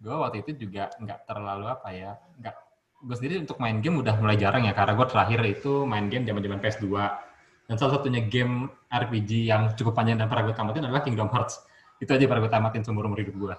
gue 0.00 0.14
waktu 0.14 0.44
itu 0.44 0.68
juga 0.68 0.88
nggak 0.96 1.28
terlalu 1.28 1.66
apa 1.68 1.88
ya 1.92 2.16
nggak 2.40 2.56
gue 3.00 3.16
sendiri 3.16 3.34
untuk 3.44 3.56
main 3.60 3.80
game 3.80 4.00
udah 4.00 4.16
mulai 4.16 4.36
jarang 4.36 4.64
ya 4.64 4.72
karena 4.72 4.96
gue 4.96 5.06
terakhir 5.08 5.40
itu 5.44 5.84
main 5.84 6.08
game 6.08 6.24
zaman 6.24 6.40
zaman 6.40 6.60
PS2 6.60 6.86
dan 7.68 7.74
salah 7.76 7.92
satunya 8.00 8.24
game 8.24 8.68
RPG 8.92 9.48
yang 9.48 9.72
cukup 9.76 9.96
panjang 9.96 10.20
dan 10.20 10.28
pernah 10.28 10.48
gue 10.48 10.56
tamatin 10.56 10.84
adalah 10.88 11.04
Kingdom 11.04 11.28
Hearts. 11.32 11.64
Itu 12.00 12.16
aja 12.16 12.24
pernah 12.24 12.42
gue 12.44 12.52
tamatin 12.52 12.80
seumur 12.84 13.08
umur 13.08 13.20
hidup 13.20 13.36
gue 13.36 13.54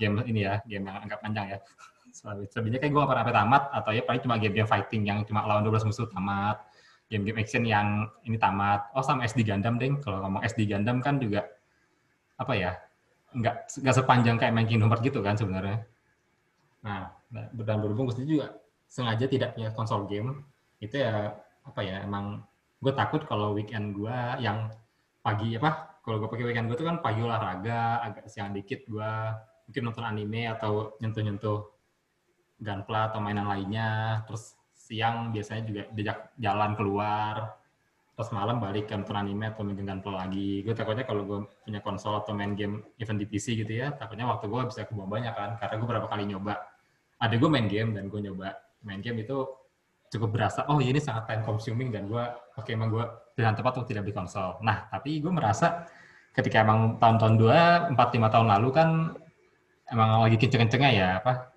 game 0.00 0.18
ini 0.28 0.48
ya 0.48 0.60
game 0.64 0.88
yang 0.88 0.96
agak 1.04 1.18
panjang 1.20 1.46
ya. 1.56 1.58
Selebihnya 2.52 2.76
kayak 2.76 2.92
gue 2.92 3.00
gak 3.00 3.08
pernah 3.08 3.24
sampai 3.24 3.36
tamat 3.36 3.62
atau 3.72 3.90
ya 3.96 4.02
paling 4.04 4.20
cuma 4.20 4.36
game-game 4.36 4.68
fighting 4.68 5.02
yang 5.08 5.18
cuma 5.24 5.48
lawan 5.48 5.64
12 5.64 5.88
musuh 5.88 6.04
tamat. 6.08 6.60
Game-game 7.08 7.38
action 7.40 7.64
yang 7.64 8.08
ini 8.24 8.36
tamat. 8.40 8.88
Oh 8.96 9.04
sama 9.04 9.24
SD 9.28 9.44
Gundam 9.44 9.76
deh 9.80 9.88
kalau 10.00 10.20
ngomong 10.24 10.44
SD 10.44 10.68
Gundam 10.68 11.00
kan 11.00 11.20
juga 11.20 11.44
apa 12.42 12.52
ya 12.58 12.72
nggak 13.32 13.80
nggak 13.80 13.96
sepanjang 13.96 14.36
kayak 14.36 14.52
main 14.52 14.68
Kingdom 14.68 14.90
Hearts 14.90 15.06
gitu 15.06 15.22
kan 15.22 15.38
sebenarnya 15.38 15.86
nah 16.82 17.14
dan 17.30 17.78
berhubung 17.78 18.10
gue 18.10 18.26
juga 18.26 18.58
sengaja 18.90 19.24
tidak 19.30 19.54
punya 19.54 19.70
konsol 19.72 20.04
game 20.10 20.42
itu 20.82 20.98
ya 20.98 21.38
apa 21.62 21.80
ya 21.80 22.02
emang 22.02 22.42
gue 22.82 22.92
takut 22.92 23.22
kalau 23.24 23.54
weekend 23.54 23.94
gue 23.94 24.16
yang 24.42 24.68
pagi 25.22 25.54
apa 25.54 26.02
kalau 26.02 26.18
gue 26.18 26.28
pakai 26.28 26.44
weekend 26.50 26.66
gue 26.66 26.76
tuh 26.76 26.90
kan 26.90 26.98
pagi 26.98 27.22
olahraga 27.22 28.02
agak 28.02 28.26
siang 28.26 28.50
dikit 28.50 28.82
gue 28.90 29.10
mungkin 29.70 29.82
nonton 29.86 30.04
anime 30.04 30.50
atau 30.50 30.98
nyentuh-nyentuh 30.98 31.72
gunpla 32.62 33.10
atau 33.10 33.18
mainan 33.18 33.50
lainnya. 33.50 34.22
Terus 34.30 34.54
siang 34.72 35.34
biasanya 35.34 35.62
juga 35.66 35.82
diajak 35.90 36.18
jalan 36.38 36.72
keluar. 36.78 37.34
Terus 38.12 38.28
malam 38.28 38.60
balik 38.60 38.92
ke 38.92 38.94
nonton 38.94 39.16
anime 39.16 39.50
atau 39.50 39.64
main 39.64 39.76
gunpla 39.78 40.28
lagi. 40.28 40.60
Gue 40.60 40.76
takutnya 40.76 41.08
kalau 41.08 41.22
gue 41.24 41.38
punya 41.64 41.80
konsol 41.80 42.20
atau 42.20 42.36
main 42.36 42.52
game 42.52 42.84
event 43.00 43.18
di 43.18 43.26
PC 43.26 43.56
gitu 43.56 43.72
ya, 43.72 43.96
takutnya 43.96 44.28
waktu 44.28 44.46
gue 44.52 44.60
bisa 44.68 44.84
kebuang 44.84 45.08
banyak 45.08 45.32
kan. 45.32 45.50
Karena 45.56 45.74
gue 45.80 45.88
berapa 45.88 46.06
kali 46.06 46.24
nyoba. 46.28 46.54
Ada 47.22 47.34
gue 47.40 47.48
main 47.48 47.66
game 47.70 47.96
dan 47.96 48.12
gue 48.12 48.20
nyoba 48.20 48.52
main 48.82 49.00
game 49.00 49.22
itu 49.22 49.46
cukup 50.12 50.28
berasa, 50.36 50.68
oh 50.68 50.76
ini 50.76 51.00
sangat 51.00 51.24
time 51.24 51.40
consuming 51.40 51.88
dan 51.88 52.04
gue, 52.04 52.20
oke 52.20 52.68
okay, 52.68 52.76
emang 52.76 52.92
gue 52.92 53.00
pilihan 53.32 53.56
tepat 53.56 53.80
untuk 53.80 53.88
tidak 53.88 54.04
beli 54.04 54.12
konsol. 54.12 54.60
Nah, 54.60 54.84
tapi 54.92 55.24
gue 55.24 55.32
merasa 55.32 55.88
ketika 56.36 56.60
emang 56.60 57.00
tahun-tahun 57.00 57.34
dua, 57.40 57.88
empat 57.88 58.12
lima 58.12 58.28
tahun 58.28 58.52
lalu 58.52 58.68
kan 58.76 58.88
emang 59.88 60.24
lagi 60.24 60.36
kenceng-kencengnya 60.40 60.90
ya 60.92 61.08
apa 61.20 61.52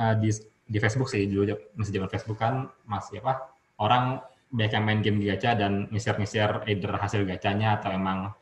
uh, 0.00 0.14
di 0.16 0.32
di 0.64 0.78
Facebook 0.80 1.12
sih 1.12 1.28
dulu 1.28 1.52
masih 1.76 1.92
zaman 1.92 2.08
Facebook 2.08 2.38
kan 2.40 2.72
masih 2.88 3.20
apa 3.20 3.52
orang 3.76 4.24
yang 4.50 4.82
main 4.82 4.98
game 4.98 5.22
gacha 5.22 5.54
dan 5.54 5.86
nge-share 5.94 6.66
either 6.66 6.92
hasil 6.98 7.22
gacanya 7.22 7.78
atau 7.78 7.94
emang 7.94 8.34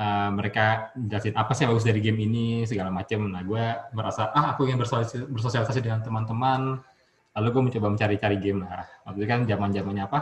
uh, 0.00 0.30
mereka 0.32 0.96
jelasin 0.96 1.36
apa 1.36 1.52
sih 1.52 1.68
yang 1.68 1.76
bagus 1.76 1.84
dari 1.84 2.00
game 2.00 2.20
ini 2.24 2.64
segala 2.64 2.88
macam. 2.88 3.28
Nah 3.28 3.44
gue 3.44 3.64
merasa 3.92 4.32
ah 4.32 4.56
aku 4.56 4.64
ingin 4.64 4.80
bersosialisasi 5.28 5.80
dengan 5.84 6.00
teman-teman. 6.00 6.80
Lalu 7.36 7.48
gue 7.52 7.62
mencoba 7.70 7.86
mencari-cari 7.92 8.36
game 8.40 8.64
lah. 8.64 8.88
Waktu 9.06 9.18
itu 9.22 9.28
kan 9.28 9.40
zaman 9.44 9.70
zamannya 9.70 10.04
apa? 10.08 10.20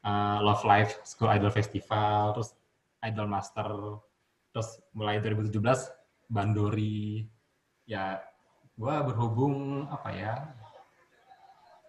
Uh, 0.00 0.38
Love 0.40 0.64
Live 0.64 0.92
School 1.04 1.28
Idol 1.28 1.52
Festival 1.52 2.32
terus 2.32 2.56
Idol 3.04 3.28
Master 3.28 3.68
terus 4.50 4.80
mulai 4.96 5.20
2017 5.20 5.60
Bandori. 6.32 7.28
Ya 7.84 8.24
gue 8.80 8.94
berhubung 9.04 9.84
apa 9.92 10.08
ya 10.16 10.34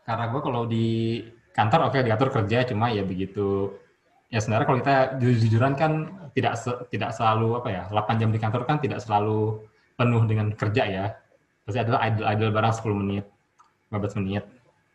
karena 0.03 0.27
gue 0.27 0.41
kalau 0.43 0.67
di 0.67 1.23
kantor 1.51 1.91
oke 1.91 1.97
okay, 1.97 2.01
diatur 2.07 2.29
kerja 2.31 2.63
cuma 2.67 2.91
ya 2.91 3.03
begitu 3.03 3.75
ya 4.31 4.39
sebenarnya 4.39 4.67
kalau 4.67 4.79
kita 4.79 4.95
jujur-jujuran 5.19 5.73
kan 5.75 5.91
tidak 6.31 6.55
se, 6.55 6.71
tidak 6.87 7.11
selalu 7.11 7.59
apa 7.59 7.69
ya 7.69 7.83
8 7.91 8.21
jam 8.21 8.29
di 8.31 8.39
kantor 8.39 8.63
kan 8.63 8.79
tidak 8.79 9.03
selalu 9.03 9.67
penuh 9.99 10.23
dengan 10.23 10.47
kerja 10.55 10.83
ya 10.87 11.05
pasti 11.67 11.79
adalah 11.83 12.07
idol 12.07 12.49
barang 12.55 12.73
10 12.79 12.95
menit 12.95 13.25
15 13.91 14.23
menit. 14.23 14.47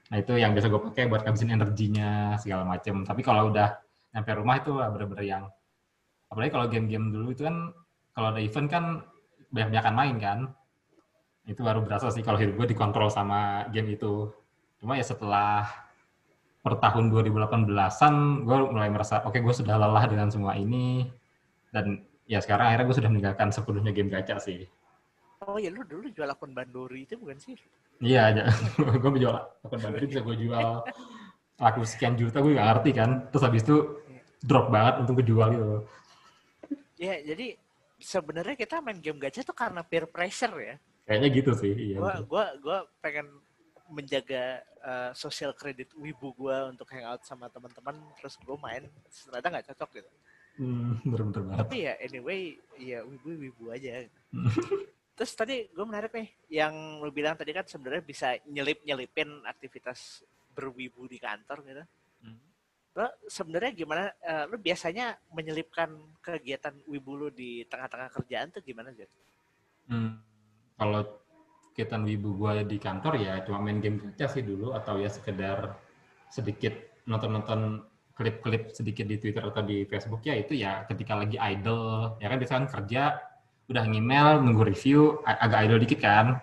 Nah 0.09 0.17
itu 0.17 0.33
yang 0.41 0.57
biasa 0.57 0.73
gue 0.73 0.81
pakai 0.91 1.05
buat 1.13 1.23
ngabisin 1.23 1.53
energinya 1.53 2.35
segala 2.41 2.65
macem. 2.65 3.05
Tapi 3.05 3.21
kalau 3.21 3.53
udah 3.53 3.77
nyampe 4.17 4.33
rumah 4.33 4.57
itu 4.57 4.73
bener-bener 4.73 5.25
yang 5.29 5.45
apalagi 6.33 6.51
kalau 6.51 6.67
game-game 6.73 7.13
dulu 7.13 7.31
itu 7.31 7.45
kan 7.45 7.71
kalau 8.17 8.33
ada 8.33 8.41
event 8.41 8.69
kan 8.73 8.85
banyak-banyakan 9.53 9.95
main 9.95 10.17
kan. 10.17 10.39
Itu 11.47 11.63
baru 11.63 11.85
berasa 11.85 12.11
sih 12.11 12.25
kalau 12.25 12.41
hidup 12.41 12.59
gue 12.59 12.73
dikontrol 12.73 13.13
sama 13.13 13.69
game 13.71 13.95
itu. 13.95 14.33
Cuma 14.81 14.97
ya 14.97 15.05
setelah 15.05 15.69
per 16.67 16.83
tahun 16.83 17.15
2018-an 17.15 18.43
gue 18.43 18.57
mulai 18.75 18.91
merasa 18.91 19.23
oke 19.23 19.39
okay, 19.39 19.41
gue 19.47 19.55
sudah 19.55 19.79
lelah 19.79 20.03
dengan 20.11 20.27
semua 20.35 20.59
ini 20.59 21.07
dan 21.71 22.03
ya 22.27 22.43
sekarang 22.43 22.75
akhirnya 22.75 22.87
gue 22.91 22.97
sudah 22.99 23.11
meninggalkan 23.15 23.55
sepenuhnya 23.55 23.95
game 23.95 24.11
gacha 24.11 24.43
sih. 24.43 24.67
Oh 25.47 25.63
ya 25.63 25.71
lu 25.71 25.87
dulu 25.87 26.11
jual 26.11 26.27
akun 26.27 26.51
Bandori 26.51 27.07
itu 27.07 27.15
bukan 27.15 27.39
sih? 27.39 27.55
Iya 28.03 28.35
aja. 28.35 28.43
gue 29.03 29.11
menjual 29.15 29.37
akun 29.63 29.79
Bandori 29.79 30.11
bisa 30.11 30.27
gue 30.27 30.37
jual 30.43 30.83
laku 31.57 31.81
sekian 31.87 32.19
juta 32.19 32.43
gue 32.43 32.59
gak 32.59 32.67
ngerti 32.67 32.91
kan. 32.99 33.11
Terus 33.31 33.43
habis 33.47 33.63
itu 33.63 34.03
drop 34.43 34.67
banget 34.75 35.07
untuk 35.07 35.23
kejual 35.23 35.49
gitu. 35.55 35.67
Ya 36.99 37.15
jadi 37.23 37.55
sebenarnya 38.03 38.59
kita 38.59 38.83
main 38.83 38.99
game 38.99 39.23
gacha 39.23 39.47
tuh 39.47 39.55
karena 39.55 39.87
peer 39.87 40.11
pressure 40.11 40.59
ya. 40.59 40.75
Kayaknya 41.07 41.29
gitu 41.31 41.51
sih. 41.55 41.95
Iya. 41.95 42.27
Gua 42.27 42.59
gua 42.59 42.83
pengen 42.99 43.31
menjaga 43.87 44.67
uh, 44.87 45.11
sosial 45.13 45.51
kredit 45.53 45.91
wibu 45.99 46.31
gue 46.39 46.57
untuk 46.71 46.87
hangout 46.95 47.27
sama 47.27 47.51
teman-teman 47.51 47.99
terus 48.17 48.39
gue 48.39 48.57
main 48.63 48.87
ternyata 49.11 49.49
nggak 49.51 49.67
cocok 49.75 49.91
gitu. 49.99 50.11
Hmm, 50.57 50.97
bener-bener 51.05 51.43
banget. 51.45 51.59
Tapi 51.67 51.77
ya 51.85 51.95
anyway 52.01 52.41
ya 52.81 53.03
wibu 53.05 53.29
wibu 53.35 53.65
aja. 53.75 54.07
Gitu. 54.07 54.19
Terus 55.17 55.33
tadi 55.33 55.65
gue 55.73 55.85
menarik 55.85 56.13
nih, 56.13 56.29
yang 56.61 57.01
lu 57.01 57.09
bilang 57.09 57.37
tadi 57.37 57.53
kan 57.57 57.65
sebenarnya 57.65 58.05
bisa 58.05 58.37
nyelip-nyelipin 58.49 59.49
aktivitas 59.49 60.21
berwibu 60.53 61.09
di 61.09 61.17
kantor 61.17 61.65
gitu. 61.65 61.85
Hmm. 62.25 62.41
Lo 62.97 63.09
sebenarnya 63.29 63.73
gimana, 63.73 64.13
uh, 64.13 64.45
lu 64.49 64.57
biasanya 64.61 65.17
menyelipkan 65.33 65.93
kegiatan 66.21 66.73
wibu 66.89 67.13
lu 67.17 67.29
di 67.33 67.65
tengah-tengah 67.65 68.13
kerjaan 68.13 68.53
tuh 68.53 68.61
gimana 68.61 68.93
sih? 68.93 69.09
Hmm, 69.89 70.21
kalau 70.77 71.05
kegiatan 71.77 72.09
wibu 72.09 72.41
gue 72.41 72.65
di 72.65 72.81
kantor 72.81 73.21
ya 73.21 73.45
cuma 73.45 73.61
main 73.61 73.85
game 73.85 74.01
aja 74.17 74.33
sih 74.33 74.41
dulu 74.41 74.73
atau 74.73 74.97
ya 74.97 75.13
sekedar 75.13 75.77
sedikit 76.33 76.73
nonton-nonton 77.05 77.85
klip-klip 78.17 78.73
sedikit 78.73 79.05
di 79.05 79.21
Twitter 79.21 79.45
atau 79.45 79.61
di 79.61 79.85
Facebook 79.85 80.25
ya 80.25 80.41
itu 80.41 80.57
ya 80.57 80.89
ketika 80.89 81.13
lagi 81.21 81.37
idle 81.37 82.17
ya 82.17 82.33
kan 82.33 82.41
biasanya 82.41 82.61
kan 82.65 82.69
kerja 82.81 83.03
udah 83.69 83.85
email 83.93 84.41
nunggu 84.41 84.65
review 84.73 85.21
agak 85.29 85.69
idle 85.69 85.77
dikit 85.77 86.01
kan 86.01 86.41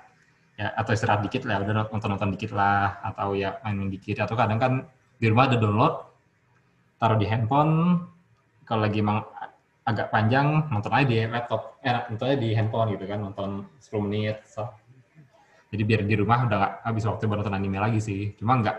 ya 0.54 0.70
atau 0.78 0.94
istirahat 0.94 1.26
dikit 1.26 1.50
lah 1.50 1.66
udah 1.66 1.90
nonton 1.90 2.10
nonton 2.14 2.30
dikit 2.38 2.54
lah 2.54 3.02
atau 3.02 3.34
ya 3.34 3.58
main, 3.66 3.74
main 3.74 3.90
dikit 3.90 4.22
atau 4.22 4.38
kadang 4.38 4.62
kan 4.62 4.74
di 5.18 5.26
rumah 5.34 5.50
ada 5.50 5.58
download 5.58 5.98
taruh 7.02 7.18
di 7.18 7.26
handphone 7.26 8.06
kalau 8.70 8.86
lagi 8.86 9.02
emang 9.02 9.26
agak 9.84 10.14
panjang 10.14 10.70
nonton 10.72 10.94
aja 10.94 11.06
di 11.10 11.18
laptop 11.28 11.82
eh 11.84 11.92
nonton 12.08 12.26
aja 12.30 12.38
di 12.38 12.50
handphone 12.54 12.88
gitu 12.96 13.06
kan 13.10 13.20
nonton 13.20 13.50
10 13.82 14.06
menit. 14.06 14.46
Jadi 15.74 15.84
biar 15.84 16.02
di 16.06 16.16
rumah 16.22 16.46
udah 16.46 16.58
gak 16.62 16.74
habis 16.86 17.04
waktu 17.10 17.26
buat 17.26 17.38
nonton 17.42 17.58
anime 17.58 17.82
lagi 17.82 17.98
sih 17.98 18.38
cuma 18.38 18.62
nggak 18.62 18.78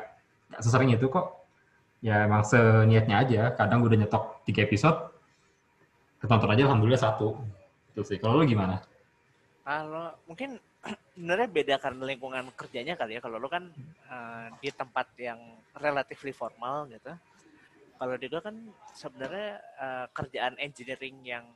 nggak 0.54 0.60
sesering 0.62 0.94
itu 0.94 1.10
kok 1.10 1.42
ya 1.98 2.30
emang 2.30 2.46
seniatnya 2.46 3.16
aja 3.26 3.42
kadang 3.58 3.82
gue 3.82 3.90
udah 3.90 4.00
nyetok 4.06 4.24
tiga 4.46 4.62
episode 4.62 4.98
ketonton 6.22 6.54
aja 6.54 6.62
alhamdulillah 6.70 7.02
satu 7.02 7.36
itu 7.94 8.02
sih. 8.02 8.18
Kalau 8.18 8.42
lu 8.42 8.44
gimana? 8.44 8.82
Kalau 9.62 10.10
mungkin 10.26 10.58
sebenarnya 11.14 11.48
beda 11.48 11.74
karena 11.78 12.02
lingkungan 12.02 12.44
kerjanya 12.58 12.98
kali 12.98 13.16
ya. 13.16 13.20
Kalau 13.22 13.38
lu 13.38 13.46
kan 13.46 13.70
uh, 14.10 14.50
di 14.58 14.68
tempat 14.74 15.06
yang 15.14 15.38
relatif 15.78 16.18
formal 16.34 16.90
gitu. 16.90 17.14
Kalau 17.94 18.14
di 18.18 18.26
gue 18.26 18.42
kan 18.42 18.56
sebenarnya 18.90 19.62
uh, 19.78 20.06
kerjaan 20.10 20.58
engineering 20.58 21.22
yang 21.22 21.46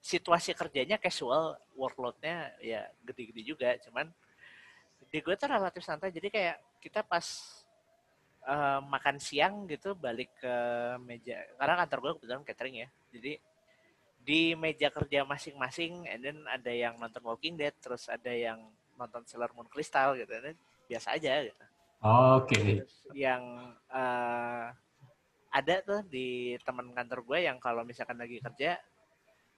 situasi 0.00 0.56
kerjanya 0.56 0.96
casual, 0.96 1.60
workloadnya 1.76 2.56
ya 2.64 2.88
gede-gede 3.04 3.42
juga. 3.44 3.76
Cuman 3.84 4.08
di 5.12 5.18
gue 5.20 5.34
tuh 5.36 5.48
relatif 5.52 5.84
santai. 5.84 6.08
Jadi 6.08 6.32
kayak 6.32 6.56
kita 6.80 7.04
pas 7.04 7.24
uh, 8.48 8.80
makan 8.80 9.20
siang 9.20 9.68
gitu 9.68 9.92
balik 9.92 10.32
ke 10.40 10.54
meja. 11.04 11.44
Karena 11.60 11.84
kantor 11.84 11.98
gue 12.00 12.12
kebetulan 12.16 12.42
catering 12.48 12.76
ya. 12.80 12.88
Jadi 13.12 13.32
di 14.22 14.54
meja 14.56 14.88
kerja 14.88 15.26
masing-masing 15.28 16.08
and 16.08 16.20
then 16.24 16.38
ada 16.48 16.72
yang 16.72 16.94
nonton 16.96 17.20
Walking 17.26 17.58
Dead 17.58 17.74
terus 17.82 18.06
ada 18.08 18.30
yang 18.30 18.62
nonton 18.94 19.26
Sailor 19.26 19.50
Moon 19.52 19.66
Crystal 19.66 20.14
gitu 20.16 20.30
dan 20.30 20.56
biasa 20.88 21.18
aja 21.18 21.44
gitu. 21.44 21.64
Oke. 22.02 22.56
Okay. 22.56 22.70
Yang 23.12 23.42
uh, 23.92 24.72
ada 25.52 25.74
tuh 25.84 26.00
di 26.08 26.56
teman 26.64 26.88
kantor 26.96 27.20
gue 27.28 27.38
yang 27.44 27.60
kalau 27.60 27.84
misalkan 27.84 28.16
lagi 28.16 28.40
kerja 28.40 28.80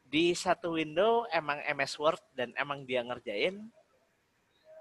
di 0.05 0.35
satu 0.35 0.75
window 0.75 1.25
emang 1.31 1.63
MS 1.71 1.95
Word 2.01 2.21
dan 2.35 2.51
emang 2.59 2.83
dia 2.83 3.07
ngerjain 3.07 3.71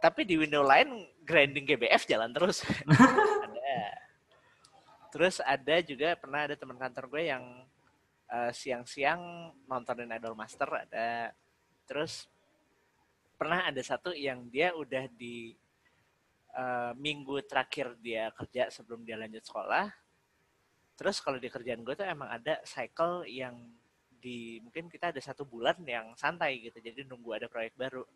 tapi 0.03 0.27
di 0.27 0.35
window 0.35 0.67
lain 0.67 1.07
grinding 1.23 1.63
GBF 1.63 2.03
jalan 2.03 2.35
terus. 2.35 2.67
ada. 3.47 3.79
Terus 5.15 5.39
ada 5.39 5.75
juga 5.79 6.19
pernah 6.19 6.43
ada 6.43 6.59
teman 6.59 6.75
kantor 6.75 7.07
gue 7.07 7.31
yang 7.31 7.63
uh, 8.27 8.51
siang-siang 8.51 9.53
nontonin 9.63 10.11
Idol 10.11 10.35
Master 10.35 10.67
ada 10.67 11.31
terus 11.87 12.27
pernah 13.37 13.67
ada 13.67 13.79
satu 13.83 14.11
yang 14.11 14.47
dia 14.51 14.73
udah 14.73 15.07
di 15.13 15.53
uh, 16.55 16.91
minggu 16.95 17.43
terakhir 17.45 17.93
dia 17.99 18.31
kerja 18.33 18.71
sebelum 18.71 19.03
dia 19.03 19.19
lanjut 19.19 19.43
sekolah 19.43 19.91
terus 20.95 21.19
kalau 21.19 21.41
di 21.41 21.49
kerjaan 21.49 21.81
gue 21.81 21.93
tuh 21.97 22.07
emang 22.07 22.29
ada 22.29 22.61
cycle 22.63 23.27
yang 23.27 23.57
di 24.23 24.63
mungkin 24.63 24.87
kita 24.87 25.11
ada 25.11 25.19
satu 25.19 25.43
bulan 25.43 25.75
yang 25.83 26.15
santai 26.15 26.63
gitu 26.63 26.79
jadi 26.79 27.03
nunggu 27.03 27.43
ada 27.43 27.47
proyek 27.51 27.75
baru 27.75 28.07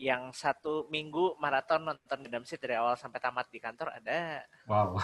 yang 0.00 0.32
satu 0.32 0.88
minggu 0.88 1.36
maraton 1.36 1.84
nonton 1.84 2.24
Gundam 2.24 2.48
Seed 2.48 2.56
dari 2.64 2.80
awal 2.80 2.96
sampai 2.96 3.20
tamat 3.20 3.52
di 3.52 3.60
kantor 3.60 3.92
ada. 4.00 4.48
Wow. 4.64 4.96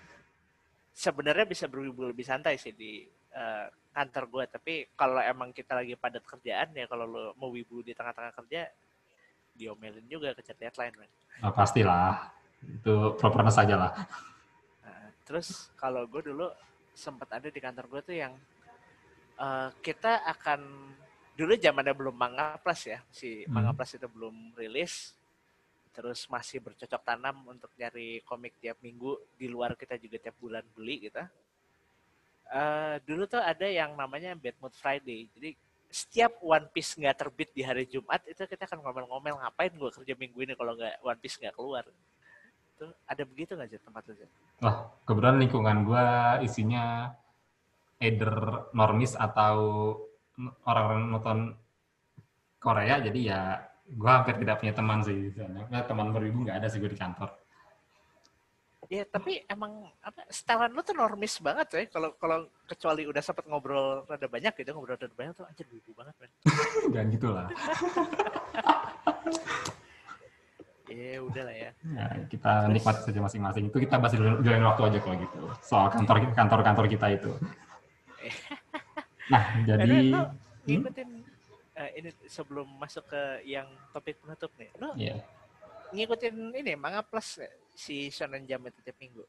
Sebenarnya 1.04 1.44
bisa 1.44 1.68
berwibu 1.68 2.08
lebih 2.08 2.24
santai 2.24 2.56
sih 2.56 2.72
di 2.72 3.04
uh, 3.36 3.68
kantor 3.92 4.24
gue 4.32 4.44
tapi 4.48 4.74
kalau 4.96 5.20
emang 5.20 5.52
kita 5.52 5.76
lagi 5.76 6.00
padat 6.00 6.24
kerjaan 6.24 6.72
ya 6.72 6.88
kalau 6.88 7.04
lo 7.04 7.24
mau 7.36 7.52
wibu 7.52 7.84
di 7.84 7.92
tengah-tengah 7.92 8.32
kerja 8.38 8.70
diomelin 9.52 10.06
juga 10.08 10.32
ke 10.32 10.40
chat 10.46 10.56
kan 10.56 10.96
oh, 11.44 11.52
pastilah. 11.52 12.32
Itu 12.64 13.20
propernya 13.20 13.52
saja 13.52 13.74
lah. 13.76 13.92
Uh, 14.80 15.08
terus 15.28 15.68
kalau 15.76 16.08
gue 16.08 16.24
dulu 16.24 16.48
sempat 16.96 17.28
ada 17.36 17.52
di 17.52 17.60
kantor 17.60 17.84
gue 17.92 18.00
tuh 18.00 18.16
yang 18.16 18.32
uh, 19.36 19.68
kita 19.84 20.24
akan 20.24 20.60
dulu 21.40 21.56
zamannya 21.56 21.96
belum 21.96 22.12
manga 22.12 22.60
plus 22.60 22.92
ya. 22.92 23.00
Si 23.08 23.48
Hmm. 23.48 23.56
manga 23.56 23.72
plus 23.72 23.96
itu 23.96 24.04
belum 24.04 24.52
rilis. 24.60 25.16
Terus 25.96 26.28
masih 26.28 26.60
bercocok 26.60 27.00
tanam 27.02 27.40
untuk 27.48 27.72
nyari 27.80 28.20
komik 28.28 28.60
tiap 28.60 28.76
minggu. 28.84 29.16
Di 29.40 29.48
luar 29.48 29.72
kita 29.72 29.96
juga 29.96 30.20
tiap 30.20 30.36
bulan 30.36 30.62
beli 30.76 31.08
gitu. 31.08 31.24
Eh, 32.50 32.96
dulu 33.06 33.24
tuh 33.30 33.40
ada 33.40 33.64
yang 33.64 33.94
namanya 33.96 34.36
Bad 34.36 34.58
Mood 34.60 34.74
Friday. 34.76 35.30
Jadi 35.32 35.56
setiap 35.90 36.38
One 36.44 36.66
Piece 36.70 36.94
nggak 36.94 37.16
terbit 37.18 37.50
di 37.50 37.62
hari 37.66 37.82
Jumat 37.88 38.22
itu 38.26 38.42
kita 38.46 38.66
akan 38.68 38.78
ngomel-ngomel 38.84 39.34
ngapain 39.42 39.74
gue 39.74 39.90
kerja 39.90 40.14
minggu 40.14 40.38
ini 40.46 40.54
kalau 40.54 40.74
nggak 40.78 41.02
One 41.02 41.18
Piece 41.18 41.38
nggak 41.40 41.54
keluar? 41.56 41.82
Itu 42.76 42.86
ada 43.06 43.22
begitu 43.26 43.54
nggak 43.58 43.70
sih 43.70 43.80
tempat 43.82 44.02
lu 44.06 44.14
Jet? 44.14 44.30
Wah, 44.62 44.86
kebetulan 45.08 45.38
lingkungan 45.40 45.76
gua 45.88 46.04
isinya 46.42 47.10
either 47.98 48.66
normis 48.74 49.14
atau 49.14 49.56
orang-orang 50.64 51.02
nonton 51.10 51.38
Korea, 52.60 53.00
jadi 53.00 53.20
ya 53.20 53.40
gua 53.96 54.20
hampir 54.20 54.36
tidak 54.38 54.60
punya 54.60 54.74
teman 54.76 55.00
sih. 55.02 55.32
Nah, 55.68 55.82
teman 55.84 56.12
beribu 56.12 56.44
nggak 56.44 56.60
ada 56.60 56.68
sih 56.68 56.78
gue 56.78 56.92
di 56.92 57.00
kantor. 57.00 57.32
Ya 58.90 59.06
tapi 59.06 59.38
emang 59.46 59.86
apa 60.02 60.26
setelan 60.26 60.74
lu 60.74 60.82
tuh 60.82 60.98
normis 60.98 61.38
banget 61.38 61.66
ya 61.70 61.82
kalau 61.94 62.10
kalau 62.18 62.50
kecuali 62.66 63.06
udah 63.06 63.22
sempet 63.22 63.46
ngobrol 63.46 64.02
rada 64.02 64.26
banyak 64.26 64.50
gitu 64.50 64.74
ngobrol 64.74 64.98
rada 64.98 65.06
banyak 65.14 65.30
tuh 65.38 65.46
anjir 65.46 65.62
wibu 65.70 65.94
banget 65.94 66.14
men. 66.18 66.30
Dan 66.94 67.04
gitulah. 67.14 67.46
Ya 70.90 71.22
udah 71.22 71.42
lah 71.46 71.54
ya. 71.54 71.70
Ya, 71.86 72.06
kita 72.26 72.66
nikmati 72.66 73.00
saja 73.06 73.20
masing-masing. 73.22 73.70
Itu 73.70 73.78
kita 73.78 73.94
bahas 74.02 74.10
di 74.10 74.26
lain 74.42 74.66
waktu 74.66 74.82
aja 74.90 74.98
kalau 74.98 75.16
gitu. 75.22 75.40
Soal 75.62 75.86
kantor 75.86 76.16
kantor-kantor 76.34 76.84
kita 76.90 77.06
itu. 77.14 77.30
Nah, 79.30 79.44
jadi 79.64 79.98
Hmm? 80.60 80.84
eh, 81.72 81.90
ini 81.96 82.10
sebelum 82.28 82.68
masuk 82.76 83.08
ke 83.08 83.22
yang 83.48 83.66
topik 83.96 84.20
penutup 84.20 84.52
nih. 84.60 84.70
Lo 84.76 84.92
ya. 84.98 85.16
ngikutin 85.90 86.54
ini 86.54 86.78
manga 86.78 87.02
plus 87.02 87.42
si 87.74 88.12
Shonen 88.14 88.46
Jump 88.46 88.70
itu 88.70 88.78
tiap 88.84 88.94
minggu. 89.02 89.24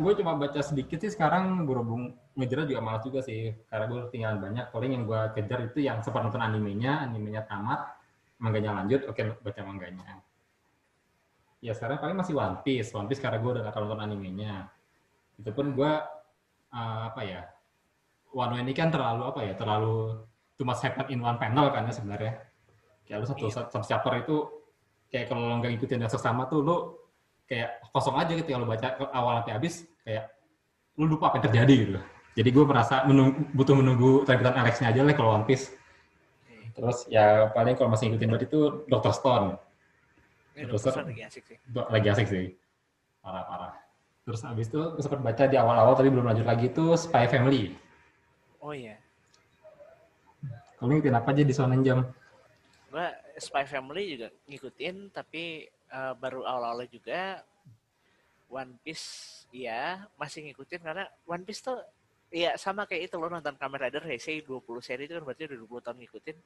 gue 0.00 0.12
cuma 0.18 0.34
baca 0.34 0.58
sedikit 0.64 0.98
sih 0.98 1.12
sekarang 1.12 1.62
berhubung 1.68 2.16
ngejar 2.34 2.66
juga 2.66 2.82
malas 2.82 3.04
juga 3.06 3.20
sih 3.22 3.54
karena 3.70 3.86
gue 3.86 4.00
tinggal 4.10 4.34
banyak 4.42 4.66
paling 4.74 4.90
yang 4.90 5.04
gue 5.06 5.20
kejar 5.38 5.70
itu 5.70 5.78
yang 5.86 6.02
sempat 6.02 6.26
nonton 6.26 6.42
animenya 6.42 7.06
animenya 7.06 7.46
tamat 7.46 7.94
manganya 8.42 8.82
lanjut 8.82 9.06
oke 9.06 9.22
baca 9.38 9.60
manganya 9.62 10.18
ya 11.62 11.70
sekarang 11.76 12.02
paling 12.02 12.16
masih 12.18 12.34
One 12.34 12.58
Piece 12.66 12.90
One 12.90 13.06
Piece 13.06 13.22
karena 13.22 13.38
gue 13.38 13.50
udah 13.60 13.70
nonton 13.70 14.02
animenya 14.02 14.66
itu 15.38 15.50
pun 15.54 15.78
gue 15.78 15.92
eh, 16.74 17.00
apa 17.14 17.20
ya 17.22 17.46
One 18.30 18.54
ini 18.58 18.72
kan 18.72 18.88
terlalu 18.88 19.22
apa 19.26 19.40
ya 19.42 19.52
terlalu 19.54 20.22
too 20.54 20.62
much 20.62 20.80
happen 20.80 21.06
in 21.08 21.18
one 21.18 21.36
panel 21.36 21.70
kan 21.70 21.84
ya 21.84 21.92
sebenarnya 21.92 22.32
kayak 23.04 23.18
lu 23.18 23.26
satu, 23.26 23.46
Iya. 23.48 23.66
satu 23.66 23.82
chapter 23.82 24.12
itu 24.18 24.36
kayak 25.10 25.26
kalau 25.26 25.50
lo 25.50 25.54
nggak 25.58 25.70
ngikutin 25.74 25.98
yang 25.98 26.12
sesama 26.12 26.46
tuh 26.46 26.62
lu 26.62 26.76
kayak 27.44 27.82
kosong 27.90 28.14
aja 28.14 28.30
gitu 28.30 28.46
kalau 28.46 28.62
baca 28.64 28.88
ke 28.94 29.04
awal 29.10 29.42
sampai 29.42 29.52
habis 29.58 29.74
kayak 30.06 30.30
lu 30.94 31.10
lupa 31.10 31.28
apa 31.28 31.42
yang 31.42 31.46
terjadi 31.50 31.74
gitu 31.82 32.00
jadi 32.30 32.48
gue 32.48 32.62
merasa 32.64 33.02
menunggu, 33.02 33.42
butuh 33.50 33.74
menunggu 33.74 34.10
terbitan 34.22 34.54
Alex-nya 34.54 34.94
aja 34.94 35.02
lah 35.02 35.10
kalau 35.12 35.34
One 35.34 35.42
Piece 35.42 35.74
terus 36.70 37.10
ya 37.10 37.50
paling 37.50 37.74
kalau 37.74 37.90
masih 37.90 38.06
ngikutin 38.08 38.28
berarti 38.30 38.46
itu 38.46 38.60
Dr. 38.86 39.10
Stone 39.10 39.48
Ini 40.50 40.66
Terus 40.70 40.82
dokter 40.82 41.02
apa? 41.02 41.08
lagi 41.10 41.22
asik 41.24 41.42
sih. 41.46 41.56
Do- 41.66 41.88
lagi 41.90 42.06
asik 42.06 42.26
sih 42.30 42.46
parah 43.18 43.42
parah 43.42 43.72
terus 44.22 44.40
habis 44.46 44.70
itu 44.70 44.78
gue 44.78 45.02
sempat 45.02 45.18
baca 45.18 45.44
di 45.44 45.56
awal-awal 45.58 45.98
tapi 45.98 46.08
belum 46.08 46.22
lanjut 46.22 46.46
lagi 46.46 46.70
itu 46.70 46.94
Spy 46.94 47.26
Family 47.26 47.74
Oh 48.60 48.76
iya. 48.76 48.96
kalau 50.76 50.96
ngikutin 50.96 51.16
apa 51.16 51.28
aja 51.32 51.42
di 51.44 51.52
Shonen 51.52 51.84
Jump 51.84 52.08
Gua 52.88 53.12
Spy 53.36 53.64
Family 53.68 54.16
juga 54.16 54.28
ngikutin 54.48 55.12
tapi 55.12 55.68
eh, 55.68 56.12
baru 56.16 56.44
awal-awal 56.44 56.88
juga 56.88 57.44
One 58.48 58.76
Piece 58.80 59.44
iya 59.52 60.08
masih 60.16 60.48
ngikutin 60.48 60.80
karena 60.80 61.04
One 61.28 61.44
Piece 61.44 61.64
tuh 61.64 61.80
Iya 62.30 62.54
sama 62.54 62.86
kayak 62.86 63.10
itu 63.10 63.18
lo 63.18 63.26
nonton 63.26 63.58
Kamen 63.58 63.82
Rider 63.82 64.06
Heisei 64.06 64.38
20 64.38 64.62
seri 64.86 65.10
itu 65.10 65.18
kan 65.18 65.26
berarti 65.26 65.50
udah 65.50 65.58
20 65.66 65.82
tahun 65.82 65.98
ngikutin. 65.98 66.36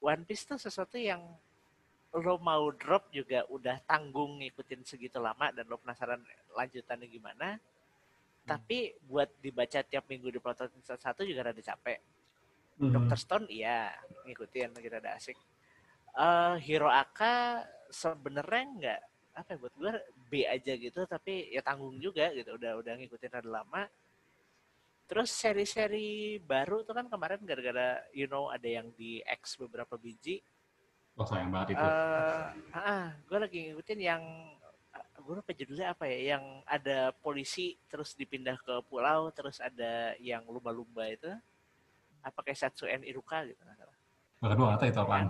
One 0.00 0.22
Piece 0.24 0.48
tuh 0.48 0.56
sesuatu 0.56 0.96
yang 0.96 1.20
lo 2.16 2.34
mau 2.40 2.72
drop 2.72 3.12
juga 3.12 3.44
udah 3.52 3.84
tanggung 3.84 4.40
ngikutin 4.40 4.80
segitu 4.80 5.20
lama 5.20 5.52
dan 5.52 5.68
lo 5.68 5.76
penasaran 5.76 6.24
lanjutannya 6.56 7.04
gimana. 7.12 7.60
Tapi 8.44 8.92
buat 9.08 9.32
dibaca 9.40 9.80
tiap 9.80 10.04
minggu 10.04 10.28
di 10.28 10.36
plotot 10.36 10.68
satu 10.84 11.24
juga 11.24 11.48
rada 11.48 11.64
capek. 11.64 11.98
Dr. 12.74 13.18
Stone 13.18 13.46
iya 13.48 13.94
ngikutin 14.28 14.76
kita 14.76 15.00
ada 15.00 15.16
asik. 15.16 15.38
Eh 16.14 16.56
Hero 16.60 16.90
Aka 16.90 17.64
sebenarnya 17.88 18.64
nggak 18.78 19.00
apa 19.34 19.48
ya, 19.50 19.58
buat 19.58 19.74
gue 19.74 19.92
B 20.30 20.32
aja 20.46 20.72
gitu 20.78 21.00
tapi 21.10 21.50
ya 21.50 21.58
tanggung 21.58 21.98
juga 21.98 22.30
gitu 22.34 22.54
udah 22.54 22.78
udah 22.82 22.92
ngikutin 23.00 23.32
rada 23.32 23.50
lama. 23.50 23.88
Terus 25.04 25.32
seri-seri 25.32 26.40
baru 26.40 26.80
tuh 26.84 26.96
kan 26.96 27.08
kemarin 27.08 27.40
gara-gara 27.44 28.04
you 28.12 28.28
know 28.28 28.52
ada 28.52 28.68
yang 28.68 28.92
di 28.96 29.24
X 29.24 29.56
beberapa 29.56 29.96
biji. 29.96 30.44
oh 31.14 31.22
sayang 31.22 31.54
banget 31.54 31.78
itu 31.78 31.78
Eh 31.78 32.74
ah, 32.74 33.14
gue 33.14 33.38
lagi 33.38 33.58
ngikutin 33.70 34.00
yang 34.02 34.22
gue 35.24 35.34
lupa 35.40 35.56
judulnya 35.56 35.96
apa 35.96 36.04
ya 36.04 36.36
yang 36.36 36.44
ada 36.68 37.16
polisi 37.24 37.80
terus 37.88 38.12
dipindah 38.12 38.60
ke 38.60 38.84
pulau 38.84 39.32
terus 39.32 39.56
ada 39.56 40.12
yang 40.20 40.44
lumba-lumba 40.44 41.08
itu 41.08 41.32
apa 42.20 42.38
kayak 42.44 42.60
Satsuen 42.60 43.00
Iruka 43.08 43.40
gitu 43.48 43.60
nggak 43.64 43.76
salah. 43.80 43.96
bahkan 44.40 44.56
gue 44.60 44.66
nggak 44.68 44.80
tahu 44.80 44.88
itu 44.92 45.00
apaan. 45.00 45.26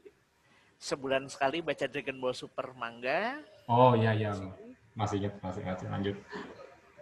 Sebulan 0.90 1.24
sekali 1.30 1.62
baca 1.62 1.86
Dragon 1.86 2.18
Ball 2.18 2.34
Super 2.34 2.74
manga. 2.74 3.38
Oh 3.70 3.94
iya 3.94 4.14
iya. 4.14 4.30
Masih 4.98 5.22
ingat 5.22 5.34
masih 5.42 5.60
ingat 5.62 5.78
lanjut. 5.86 6.16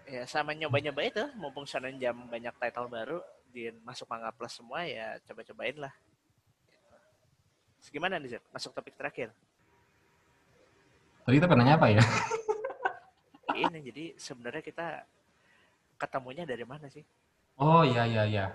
Ya 0.04 0.28
sama 0.28 0.52
nyoba-nyoba 0.52 1.00
itu 1.04 1.24
mumpung 1.40 1.64
Shonen 1.64 1.96
Jam 1.96 2.28
banyak 2.28 2.52
title 2.60 2.88
baru 2.92 3.18
di 3.48 3.72
masuk 3.84 4.08
manga 4.08 4.28
plus 4.32 4.52
semua 4.52 4.84
ya 4.84 5.16
coba-cobain 5.24 5.76
lah. 5.80 5.92
Terus 7.80 7.88
gimana 7.92 8.20
nih 8.20 8.36
Zed? 8.36 8.44
masuk 8.52 8.72
topik 8.72 8.96
terakhir 8.96 9.32
tadi 11.24 11.40
kita 11.40 11.56
nanya 11.56 11.80
apa 11.80 11.88
ya? 11.88 12.02
Ini 13.54 13.78
jadi 13.80 14.04
sebenarnya 14.20 14.62
kita 14.62 14.87
ketemunya 15.96 16.44
dari 16.44 16.64
mana 16.68 16.87
sih? 16.92 17.02
Oh 17.56 17.80
iya 17.87 18.04
iya 18.04 18.22
iya. 18.28 18.46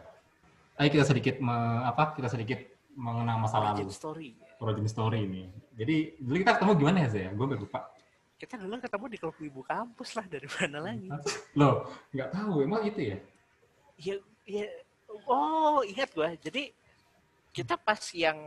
Ayo 0.78 0.90
kita 0.94 1.06
sedikit 1.08 1.36
me- 1.42 1.84
apa 1.84 2.14
kita 2.16 2.30
sedikit 2.30 2.60
mengenang 2.94 3.40
masa 3.42 3.58
lalu. 3.60 3.84
Origin 3.84 3.92
story. 3.92 4.30
Origin 4.60 4.88
story 4.88 5.20
ini. 5.26 5.44
Jadi 5.76 6.20
dulu 6.20 6.36
kita 6.44 6.52
ketemu 6.60 6.72
gimana 6.78 6.98
ya 7.08 7.10
saya 7.10 7.30
gue 7.32 7.46
lupa. 7.58 7.80
Kita 8.40 8.56
dulu 8.56 8.80
ketemu 8.80 9.06
di 9.12 9.18
klub 9.20 9.38
ibu 9.40 9.62
kampus 9.64 10.10
lah 10.16 10.26
dari 10.28 10.48
mana 10.48 10.78
lagi? 10.94 11.10
loh 11.56 11.88
nggak 12.12 12.30
tahu 12.32 12.54
emang 12.64 12.82
gitu 12.88 13.02
ya? 13.16 13.18
Ya 14.00 14.16
ya 14.48 14.66
oh 15.28 15.82
ingat 15.84 16.12
gua. 16.16 16.36
Jadi 16.40 16.72
kita 17.52 17.76
pas 17.76 18.00
yang 18.16 18.38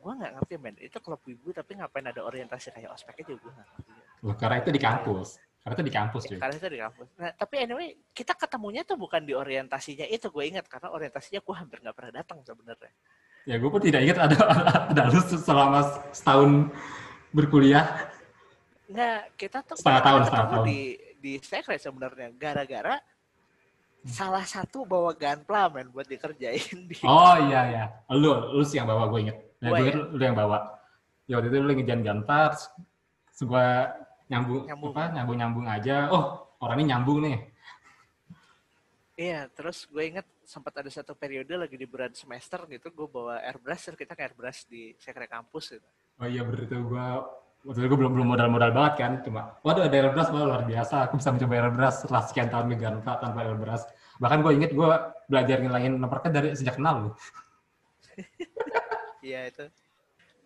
gua 0.00 0.16
nggak 0.16 0.32
ngerti 0.40 0.54
men. 0.56 0.74
Itu 0.80 0.98
klub 1.04 1.20
ibu 1.28 1.52
tapi 1.52 1.76
ngapain 1.76 2.08
ada 2.08 2.24
orientasi 2.24 2.72
kayak 2.72 2.90
ospek 2.96 3.20
aja 3.22 3.32
gua 3.36 3.52
nggak 3.52 3.68
ngerti 3.76 3.90
loh 4.20 4.36
karena 4.36 4.56
itu 4.60 4.70
di 4.72 4.80
kampus. 4.80 5.28
Karena 5.60 5.74
itu 5.76 5.84
di 5.84 5.92
kampus 5.92 6.22
Ya, 6.24 6.36
karena 6.40 6.54
itu 6.56 6.68
di 6.72 6.80
kampus. 6.80 7.08
Nah 7.20 7.30
tapi 7.36 7.54
anyway 7.60 7.88
kita 8.16 8.32
ketemunya 8.32 8.82
tuh 8.84 8.96
bukan 8.96 9.20
di 9.24 9.36
orientasinya 9.36 10.08
itu 10.08 10.32
gue 10.32 10.44
ingat. 10.48 10.64
Karena 10.68 10.88
orientasinya 10.92 11.40
gua 11.44 11.60
hampir 11.60 11.84
nggak 11.84 11.96
pernah 11.96 12.12
datang 12.20 12.40
sebenarnya. 12.44 12.92
Ya 13.48 13.56
gue 13.56 13.70
pun 13.72 13.80
tidak 13.80 14.00
ingat 14.04 14.18
ada 14.20 14.36
ada 14.92 15.02
lu 15.12 15.20
selama 15.20 15.80
setahun 16.12 16.68
berkuliah. 17.32 18.08
Nggak 18.88 19.20
kita 19.36 19.58
tuh 19.64 19.76
Setengah 19.80 20.02
tahun, 20.04 20.20
setengah 20.28 20.48
tahun. 20.48 20.64
di 20.68 20.80
di 21.20 21.32
sekre 21.40 21.76
sebenarnya. 21.76 22.28
Gara-gara 22.36 22.96
salah 24.08 24.48
satu 24.48 24.88
bawa 24.88 25.12
gunpla 25.12 25.68
men 25.68 25.92
buat 25.92 26.08
dikerjain 26.08 26.88
di 26.88 26.96
oh 27.04 27.36
iya 27.48 27.60
iya. 27.68 27.84
Lu 28.16 28.56
lu 28.56 28.64
sih 28.64 28.80
yang 28.80 28.88
bawa 28.88 29.12
gue 29.12 29.28
inget 29.28 29.49
ya, 29.60 29.68
Gua 29.68 29.78
gue 29.78 29.88
ya? 29.88 29.94
lu 30.10 30.22
yang 30.24 30.36
bawa. 30.36 30.58
Ya 31.28 31.38
waktu 31.38 31.48
itu 31.52 31.56
lu 31.62 31.72
ngejan 31.76 32.00
gantar 32.02 32.50
sebuah 33.36 33.68
nyambung, 34.26 34.66
Nyambung. 34.66 34.90
apa 34.96 35.02
nyambung 35.14 35.36
nyambung 35.38 35.66
aja. 35.70 35.96
Oh 36.10 36.24
orang 36.60 36.76
ini 36.82 36.86
nyambung 36.92 37.18
nih. 37.24 37.36
Iya, 39.20 39.52
terus 39.52 39.84
gue 39.84 40.00
inget 40.00 40.24
sempat 40.48 40.72
ada 40.80 40.88
satu 40.88 41.12
periode 41.12 41.52
lagi 41.52 41.76
di 41.76 41.84
bulan 41.84 42.08
semester 42.16 42.64
gitu, 42.72 42.88
gue 42.88 43.04
bawa 43.04 43.36
airbrush, 43.44 43.92
terus 43.92 43.98
kita 44.00 44.16
ke 44.16 44.24
airbrush 44.24 44.64
di 44.64 44.96
sekre 44.96 45.28
kampus 45.28 45.76
gitu. 45.76 45.88
oh 46.20 46.24
iya 46.24 46.40
bener 46.40 46.64
itu. 46.64 46.76
Gue 46.80 47.04
waktu 47.64 47.78
itu 47.84 47.88
gue 47.92 47.98
belum 48.00 48.12
belum 48.16 48.28
modal 48.32 48.48
modal 48.48 48.72
banget 48.72 48.94
kan 48.96 49.12
cuma 49.20 49.52
waduh 49.60 49.84
ada 49.84 49.92
airbrush 49.92 50.32
wah, 50.32 50.48
luar 50.48 50.64
biasa 50.64 51.04
aku 51.04 51.20
bisa 51.20 51.28
mencoba 51.28 51.54
airbrush 51.60 51.96
setelah 52.00 52.22
sekian 52.24 52.48
tahun 52.48 52.66
megang 52.72 52.96
tanpa 53.04 53.36
airbrush 53.44 53.84
bahkan 54.16 54.40
gue 54.40 54.52
inget 54.56 54.72
gue 54.72 54.88
belajar 55.28 55.56
ngilangin 55.60 56.00
nomor 56.00 56.24
dari 56.24 56.56
sejak 56.56 56.80
kenal 56.80 56.94
lu 57.04 57.10
Iya 59.20 59.40
itu 59.48 59.64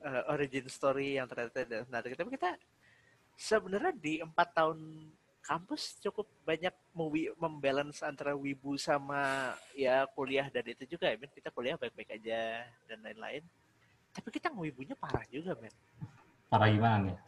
eh, 0.05 0.23
origin 0.31 0.67
story 0.69 1.19
yang 1.19 1.27
ternyata 1.31 1.63
ada 1.63 1.79
menarik. 1.87 2.15
Tapi 2.19 2.31
kita 2.35 2.51
sebenarnya 3.35 3.93
di 3.95 4.23
empat 4.23 4.49
tahun 4.55 4.79
kampus 5.45 6.01
cukup 6.01 6.25
banyak 6.49 6.73
membalance 7.37 8.01
antara 8.01 8.33
wibu 8.33 8.81
sama 8.81 9.53
ya 9.77 10.09
kuliah 10.17 10.49
dan 10.49 10.65
itu 10.65 10.97
juga 10.97 11.13
ya 11.13 11.21
men 11.21 11.29
kita 11.29 11.53
kuliah 11.53 11.77
baik-baik 11.77 12.17
aja 12.17 12.65
dan 12.89 12.99
lain-lain 13.05 13.45
tapi 14.17 14.33
kita 14.33 14.49
ngewibunya 14.49 14.97
parah 14.97 15.21
juga 15.29 15.53
men 15.61 15.75
Parah 16.49 16.71
gimana 16.73 17.13
nih? 17.13 17.19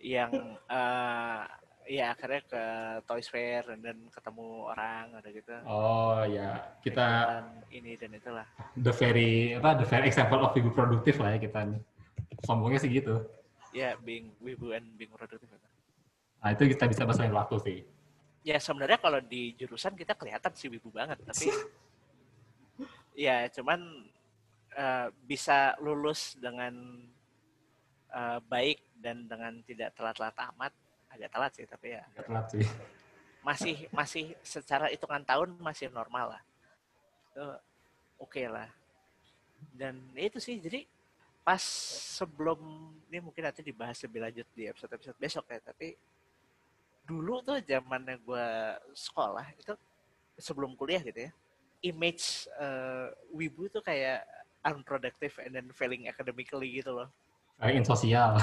yang 0.00 0.32
eh 0.66 1.44
ya 1.90 2.14
akhirnya 2.14 2.46
ke 2.46 2.62
Toys 3.02 3.26
Fair 3.26 3.66
dan, 3.66 3.98
ketemu 4.14 4.70
orang 4.70 5.10
ada 5.18 5.28
gitu 5.34 5.50
Oh 5.66 6.22
ya, 6.22 6.78
kita 6.86 7.06
ini 7.74 7.98
dan 7.98 8.14
itulah 8.14 8.46
the 8.78 8.94
very 8.94 9.58
apa 9.58 9.82
the 9.82 9.88
very 9.90 10.06
example 10.06 10.38
of 10.38 10.54
ibu 10.54 10.70
produktif 10.70 11.18
lah 11.18 11.34
ya 11.34 11.38
kita 11.42 11.66
nih. 11.66 11.82
Sombongnya 12.46 12.78
sih 12.78 12.94
gitu. 12.94 13.26
ya 13.70 13.94
being 14.02 14.34
wibu 14.42 14.74
and 14.74 14.86
being 14.98 15.10
produktif 15.14 15.46
Nah 16.42 16.50
itu 16.50 16.66
kita 16.74 16.90
bisa 16.90 17.06
bahas 17.06 17.22
lain 17.22 17.34
waktu 17.34 17.56
sih. 17.62 17.78
ya 18.40 18.56
sebenarnya 18.56 18.96
kalau 18.96 19.20
di 19.20 19.52
jurusan 19.52 19.92
kita 19.92 20.16
kelihatan 20.16 20.48
sih 20.56 20.72
wibu 20.72 20.88
banget 20.88 21.20
tapi 21.20 21.52
ya 23.28 23.46
cuman 23.52 24.08
eh, 24.72 25.06
bisa 25.28 25.76
lulus 25.82 26.40
dengan 26.40 26.72
eh, 28.08 28.38
baik 28.48 28.80
dan 28.96 29.28
dengan 29.28 29.60
tidak 29.68 29.92
telat-telat 29.92 30.32
amat 30.54 30.72
agak 31.10 31.28
telat 31.30 31.52
sih 31.54 31.66
tapi 31.66 31.86
ya 31.98 32.02
Agak 32.14 32.24
telat 32.26 32.46
sih. 32.54 32.64
masih 33.40 33.76
masih 33.90 34.24
secara 34.44 34.86
hitungan 34.92 35.24
tahun 35.24 35.56
masih 35.58 35.88
normal 35.90 36.36
lah 36.36 36.42
itu 37.32 37.46
oke 38.20 38.42
lah 38.46 38.68
dan 39.76 39.96
ya 40.16 40.28
itu 40.28 40.38
sih 40.40 40.56
jadi 40.60 40.84
pas 41.40 41.60
sebelum 42.20 42.60
ini 43.08 43.18
mungkin 43.24 43.42
nanti 43.48 43.64
dibahas 43.64 43.96
lebih 44.04 44.20
lanjut 44.22 44.46
di 44.52 44.68
episode 44.68 44.92
episode 44.92 45.16
besok 45.16 45.48
ya 45.48 45.58
tapi 45.60 45.96
dulu 47.08 47.40
tuh 47.42 47.58
zamannya 47.64 48.20
gue 48.22 48.46
sekolah 48.92 49.46
itu 49.56 49.72
sebelum 50.36 50.76
kuliah 50.76 51.00
gitu 51.00 51.26
ya 51.26 51.32
image 51.80 52.44
eh, 52.60 53.08
wibu 53.32 53.66
tuh 53.72 53.80
kayak 53.80 54.20
unproductive 54.60 55.32
and 55.40 55.56
then 55.56 55.66
failing 55.72 56.04
academically 56.06 56.68
gitu 56.76 56.92
loh 56.92 57.08
Kayak 57.56 57.76
in 57.76 57.84
sosial. 57.84 58.40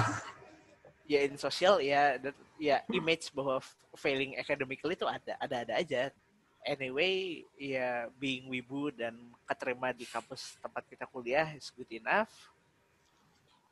Ya 1.08 1.24
in 1.24 1.40
sosial 1.40 1.80
ya 1.80 2.20
ya 2.60 2.84
image 2.92 3.32
bahwa 3.32 3.64
failing 3.96 4.36
academically 4.36 4.92
itu 4.92 5.08
ada 5.08 5.34
ada 5.40 5.56
ada 5.64 5.74
aja. 5.80 6.12
Anyway 6.60 7.48
ya 7.56 8.12
being 8.20 8.44
wibu 8.52 8.92
dan 8.92 9.16
keterima 9.48 9.96
di 9.96 10.04
kampus 10.04 10.60
tempat 10.60 10.84
kita 10.84 11.08
kuliah 11.08 11.48
is 11.56 11.72
good 11.72 11.88
enough. 11.88 12.28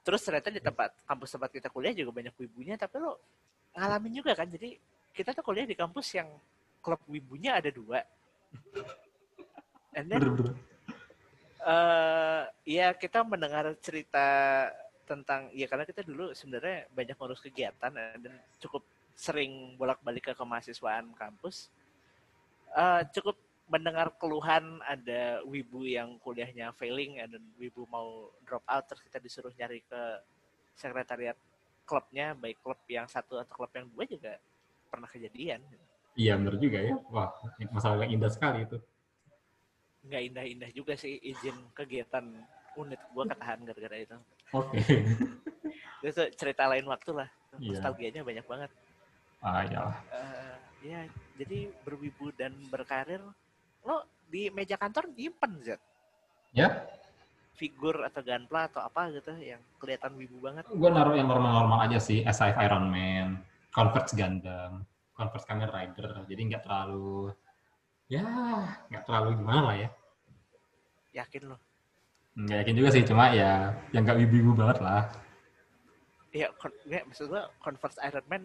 Terus 0.01 0.25
ternyata 0.25 0.49
di 0.49 0.65
tempat 0.65 0.97
kampus 1.05 1.37
tempat 1.37 1.53
kita 1.53 1.69
kuliah 1.69 1.93
juga 1.93 2.17
banyak 2.17 2.33
wibunya 2.41 2.81
tapi 2.81 2.97
lo 3.05 3.21
ngalamin 3.77 4.17
juga 4.17 4.33
kan? 4.33 4.49
Jadi 4.49 4.81
kita 5.13 5.37
tuh 5.37 5.45
kuliah 5.45 5.69
di 5.69 5.77
kampus 5.77 6.17
yang 6.17 6.33
klub 6.81 7.05
wibunya 7.05 7.61
ada 7.61 7.69
dua. 7.69 8.01
And 9.93 10.09
then 10.09 10.25
eh 11.67 12.43
ya 12.65 12.97
kita 12.97 13.27
mendengar 13.29 13.77
cerita 13.83 14.25
tentang 15.07 15.49
ya 15.55 15.71
karena 15.71 15.87
kita 15.87 16.03
dulu 16.03 16.35
sebenarnya 16.35 16.91
banyak 16.91 17.17
ngurus 17.17 17.41
kegiatan 17.41 17.93
eh, 17.95 18.19
dan 18.19 18.35
cukup 18.59 18.83
sering 19.17 19.79
bolak-balik 19.81 20.29
ke 20.29 20.33
kemahasiswaan 20.35 21.15
kampus. 21.15 21.71
Eh 22.75 23.03
cukup 23.15 23.39
mendengar 23.67 24.15
keluhan 24.19 24.79
ada 24.87 25.43
wibu 25.43 25.83
yang 25.83 26.19
kuliahnya 26.23 26.75
failing 26.75 27.19
eh, 27.23 27.31
dan 27.31 27.43
wibu 27.59 27.87
mau 27.87 28.31
drop 28.47 28.63
out 28.67 28.85
terus 28.87 29.03
kita 29.07 29.19
disuruh 29.23 29.55
nyari 29.55 29.83
ke 29.87 30.03
sekretariat 30.77 31.39
klubnya 31.87 32.35
baik 32.35 32.59
klub 32.61 32.79
yang 32.91 33.07
satu 33.07 33.39
atau 33.39 33.55
klub 33.55 33.73
yang 33.75 33.87
dua 33.95 34.05
juga 34.05 34.35
pernah 34.91 35.07
kejadian 35.07 35.63
Iya 36.17 36.33
bener 36.41 36.57
juga 36.57 36.81
ya. 36.81 36.97
Wah 37.13 37.29
masalah 37.71 38.09
yang 38.09 38.19
indah 38.19 38.33
sekali 38.33 38.65
itu. 38.65 38.81
nggak 40.07 40.23
indah-indah 40.33 40.71
juga 40.71 40.95
sih 40.95 41.19
izin 41.19 41.75
kegiatan 41.75 42.23
unit 42.77 43.01
gua 43.13 43.25
ketahan 43.27 43.59
gara-gara 43.65 43.97
itu 43.97 44.17
Oke. 44.55 44.79
itu 46.07 46.23
cerita 46.37 46.69
lain 46.71 46.87
waktu 46.87 47.11
lah 47.17 47.29
nostalgianya 47.57 48.23
banyak 48.23 48.47
banget 48.47 48.71
Ah 49.45 49.63
ya. 49.69 49.93
Eh, 50.11 50.55
ya 50.91 51.01
jadi 51.37 51.71
berwibu 51.85 52.33
dan 52.35 52.53
berkarir 52.73 53.21
lo 53.85 53.97
di 54.27 54.49
meja 54.51 54.75
kantor 54.81 55.13
nyimpen 55.13 55.61
Zat 55.63 55.81
Ya, 56.57 56.89
figur 57.57 58.01
atau 58.05 58.25
gunpla 58.25 58.69
atau 58.73 58.81
apa 58.85 59.13
gitu 59.13 59.33
yang 59.41 59.61
kelihatan 59.81 60.17
wibu 60.17 60.41
banget 60.41 60.65
gue 60.69 60.91
naruh 60.93 61.17
yang 61.17 61.29
normal-normal 61.29 61.85
aja 61.89 62.01
sih. 62.01 62.25
SIF 62.25 62.57
Iron 62.61 62.89
Man, 62.93 63.45
Converse 63.73 64.13
Gundam, 64.17 64.85
Converse 65.17 65.45
Kamen 65.49 65.69
Rider. 65.69 66.25
Jadi 66.29 66.41
nggak 66.53 66.65
terlalu, 66.65 67.33
ya 68.09 68.25
nggak 68.89 69.05
terlalu 69.05 69.29
gimana 69.41 69.61
lah 69.73 69.77
ya. 69.77 69.91
yakin 71.17 71.49
lo 71.49 71.57
Nggak 72.37 72.57
yakin 72.63 72.77
juga 72.77 72.89
sih, 72.93 73.03
cuma 73.09 73.33
ya 73.33 73.73
yang 73.97 74.05
nggak 74.05 74.19
wibu 74.21 74.53
banget 74.53 74.79
lah. 74.85 75.03
ya 76.37 76.53
kon- 76.61 76.77
nggak, 76.85 77.09
maksud 77.09 77.33
gua 77.33 77.49
Converse 77.65 77.97
Iron 78.05 78.27
Man 78.29 78.45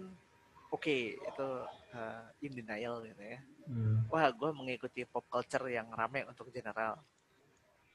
oke 0.72 0.96
itu 1.20 1.48
eh, 1.92 2.46
in 2.48 2.54
denial 2.56 3.04
gitu 3.04 3.20
ya 3.20 3.40
Hmm. 3.68 4.04
wah 4.10 4.26
gue 4.34 4.52
mengikuti 4.58 5.06
pop 5.06 5.24
culture 5.30 5.70
yang 5.70 5.86
rame 5.94 6.26
untuk 6.26 6.50
general 6.50 6.98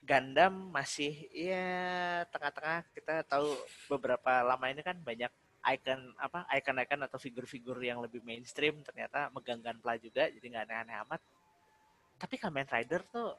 Gundam 0.07 0.71
masih 0.71 1.27
ya 1.35 1.67
tengah-tengah 2.31 2.87
kita 2.95 3.27
tahu 3.27 3.51
beberapa 3.91 4.47
lama 4.47 4.71
ini 4.71 4.79
kan 4.87 4.95
banyak 5.03 5.29
icon 5.75 6.15
apa 6.17 6.47
icon-icon 6.55 7.03
atau 7.03 7.19
figur-figur 7.19 7.83
yang 7.83 7.99
lebih 7.99 8.23
mainstream 8.23 8.79
ternyata 8.87 9.27
megang 9.35 9.59
gunpla 9.59 9.99
juga 9.99 10.31
jadi 10.31 10.47
nggak 10.47 10.65
aneh-aneh 10.71 10.97
amat 11.09 11.21
tapi 12.23 12.39
Kamen 12.39 12.71
Rider 12.71 13.03
tuh 13.11 13.35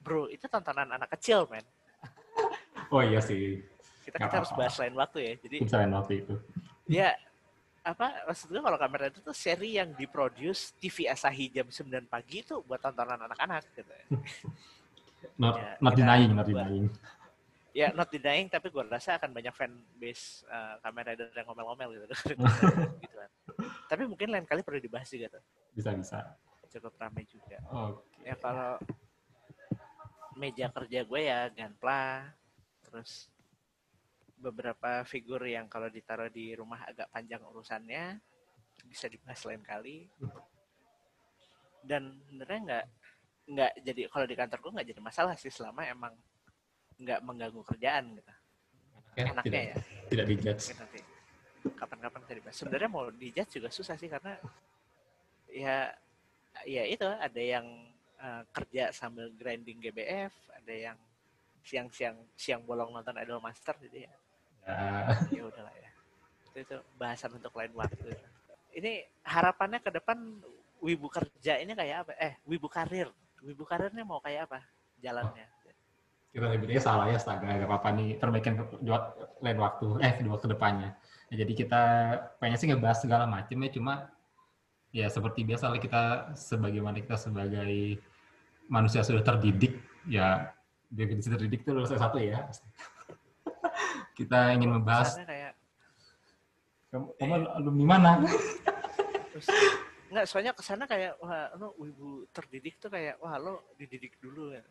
bro 0.00 0.26
itu 0.26 0.44
tontonan 0.44 0.88
anak 0.90 1.12
kecil 1.14 1.44
men 1.46 1.64
Oh 2.92 3.00
iya 3.00 3.22
sih, 3.22 3.62
kita 4.02 4.18
kita 4.18 4.34
harus 4.42 4.50
bahas 4.52 4.74
lain 4.76 4.94
waktu 4.98 5.18
ya 5.22 5.32
jadi 5.40 5.56
misalnya 5.62 6.02
waktu 6.02 6.26
itu. 6.26 6.34
ya 6.90 7.14
apa 7.80 8.26
maksud 8.26 8.50
gue 8.50 8.60
kalau 8.60 8.76
Kamen 8.76 8.98
Rider 8.98 9.22
tuh 9.22 9.32
seri 9.32 9.78
yang 9.78 9.94
diproduce 9.94 10.76
TV 10.76 11.08
Asahi 11.08 11.48
jam 11.48 11.64
9 11.64 11.86
pagi 12.06 12.44
itu 12.44 12.60
buat 12.60 12.76
tontonan 12.76 13.16
anak-anak 13.24 13.62
gitu 13.72 13.92
Not, 15.40 15.56
Ya, 15.60 15.76
not 15.80 15.92
denying, 15.94 16.32
not 16.32 16.44
denying. 16.44 16.88
ya 17.70 17.88
not 17.94 18.08
denying 18.08 18.48
tapi 18.48 18.68
gue 18.68 18.82
rasa 18.82 19.14
akan 19.16 19.30
banyak 19.30 19.54
fan 19.54 19.70
base 19.96 20.42
uh, 20.48 20.76
Kamen 20.82 21.06
Rider 21.06 21.28
yang 21.30 21.46
ngomel-ngomel 21.46 21.88
gitu 21.94 22.04
gitu 23.00 23.14
kan. 23.14 23.30
tapi 23.86 24.02
mungkin 24.04 24.28
lain 24.28 24.44
kali 24.44 24.60
perlu 24.60 24.82
dibahas 24.82 25.06
juga 25.06 25.38
tuh 25.38 25.42
Bisa-bisa. 25.72 26.36
cukup 26.68 26.98
ramai 26.98 27.22
juga 27.24 27.56
Oke. 27.70 28.26
ya 28.26 28.34
kalau 28.36 28.76
meja 30.40 30.72
kerja 30.72 31.04
gue 31.04 31.20
ya 31.20 31.52
Gunpla 31.52 32.32
terus 32.80 33.28
beberapa 34.40 35.04
figur 35.04 35.44
yang 35.44 35.68
kalau 35.68 35.92
ditaruh 35.92 36.32
di 36.32 36.56
rumah 36.56 36.80
agak 36.88 37.12
panjang 37.12 37.44
urusannya 37.44 38.16
bisa 38.88 39.06
dibahas 39.12 39.44
lain 39.44 39.60
kali. 39.60 40.08
Dan 41.84 42.16
sebenarnya 42.24 42.60
nggak 42.64 42.86
nggak 43.50 43.72
jadi 43.84 44.00
kalau 44.08 44.26
di 44.28 44.36
kantor 44.36 44.58
gue 44.64 44.72
nggak 44.80 44.88
jadi 44.96 45.00
masalah 45.04 45.34
sih 45.36 45.52
selama 45.52 45.84
emang 45.84 46.16
nggak 46.96 47.20
mengganggu 47.20 47.62
kerjaan 47.68 48.16
gitu. 48.16 48.32
Ya, 49.18 49.24
enaknya 49.36 49.44
tidak, 49.44 49.64
ya. 49.68 49.76
tidak 50.08 50.26
dijudge. 50.32 50.64
nanti 50.78 51.00
kapan-kapan 51.76 52.20
bisa 52.24 52.34
dibahas. 52.40 52.56
Sebenarnya 52.56 52.88
mau 52.88 53.04
dijudge 53.12 53.52
juga 53.60 53.68
susah 53.68 53.96
sih 54.00 54.08
karena 54.08 54.40
ya 55.50 55.92
ya 56.64 56.82
itu 56.88 57.04
ada 57.04 57.42
yang 57.42 57.66
eh, 58.20 58.42
kerja 58.52 58.92
sambil 58.92 59.32
grinding 59.34 59.80
GBF, 59.80 60.32
ada 60.52 60.74
yang 60.74 60.98
siang-siang 61.60 62.16
siang 62.36 62.64
bolong 62.64 62.92
nonton 62.92 63.16
Idol 63.20 63.40
Master 63.40 63.76
jadi 63.76 64.08
ya 64.08 64.14
Ya, 64.60 65.08
ya 65.40 65.42
udahlah 65.48 65.72
ya. 65.72 65.90
Itu, 66.52 66.56
itu 66.62 66.76
bahasan 67.00 67.32
untuk 67.32 67.56
lain 67.56 67.72
waktu. 67.72 68.12
Ini 68.76 69.08
harapannya 69.24 69.80
ke 69.80 69.88
depan 69.88 70.20
wibu 70.84 71.08
kerja 71.08 71.56
ini 71.58 71.72
kayak 71.72 72.06
apa? 72.06 72.12
Eh, 72.20 72.36
wibu 72.44 72.68
karir. 72.68 73.08
Wibu 73.40 73.64
karirnya 73.64 74.04
mau 74.04 74.20
kayak 74.20 74.52
apa 74.52 74.60
jalannya? 75.00 75.48
kita 76.30 76.46
sebutnya 76.46 76.78
salah 76.78 77.10
ya 77.10 77.18
astaga 77.18 77.58
gak 77.58 77.66
apa-apa 77.66 77.88
nih 77.98 78.08
perbaikan 78.14 78.54
buat 78.86 79.18
lain 79.42 79.58
waktu 79.58 79.86
eh 79.98 80.14
dua 80.22 80.38
ke 80.38 80.46
depannya 80.46 80.94
Ya, 81.30 81.46
jadi 81.46 81.52
kita 81.62 81.82
pengen 82.42 82.58
sih 82.58 82.66
ngebahas 82.66 83.06
segala 83.06 83.22
macam 83.22 83.54
ya 83.62 83.70
cuma 83.70 84.10
ya 84.90 85.06
seperti 85.06 85.46
biasa 85.46 85.70
lah 85.70 85.78
kita 85.78 86.34
sebagaimana 86.34 86.98
kita 86.98 87.14
sebagai 87.14 88.02
manusia 88.70 89.02
sudah 89.02 89.26
terdidik 89.26 89.76
ya 90.06 90.54
definisi 90.86 91.26
terdidik 91.26 91.66
itu 91.66 91.74
lulus 91.74 91.90
satu 91.90 92.22
ya 92.22 92.46
kita 94.18 94.54
ingin 94.54 94.78
membahas 94.78 95.18
kayak 95.26 95.58
kamu, 96.90 97.06
kamu 97.22 97.34
alumni 97.54 97.84
mana? 97.86 98.10
Terus 99.30 99.46
nggak 100.10 100.26
soalnya 100.26 100.52
ke 100.58 100.62
sana 100.66 100.90
kayak 100.90 101.22
wah 101.22 101.54
lo 101.54 101.78
wibu 101.78 102.26
terdidik 102.34 102.82
tuh 102.82 102.90
kayak 102.90 103.14
wah 103.22 103.38
lo 103.38 103.70
dididik 103.78 104.18
dulu 104.18 104.58
ya. 104.58 104.62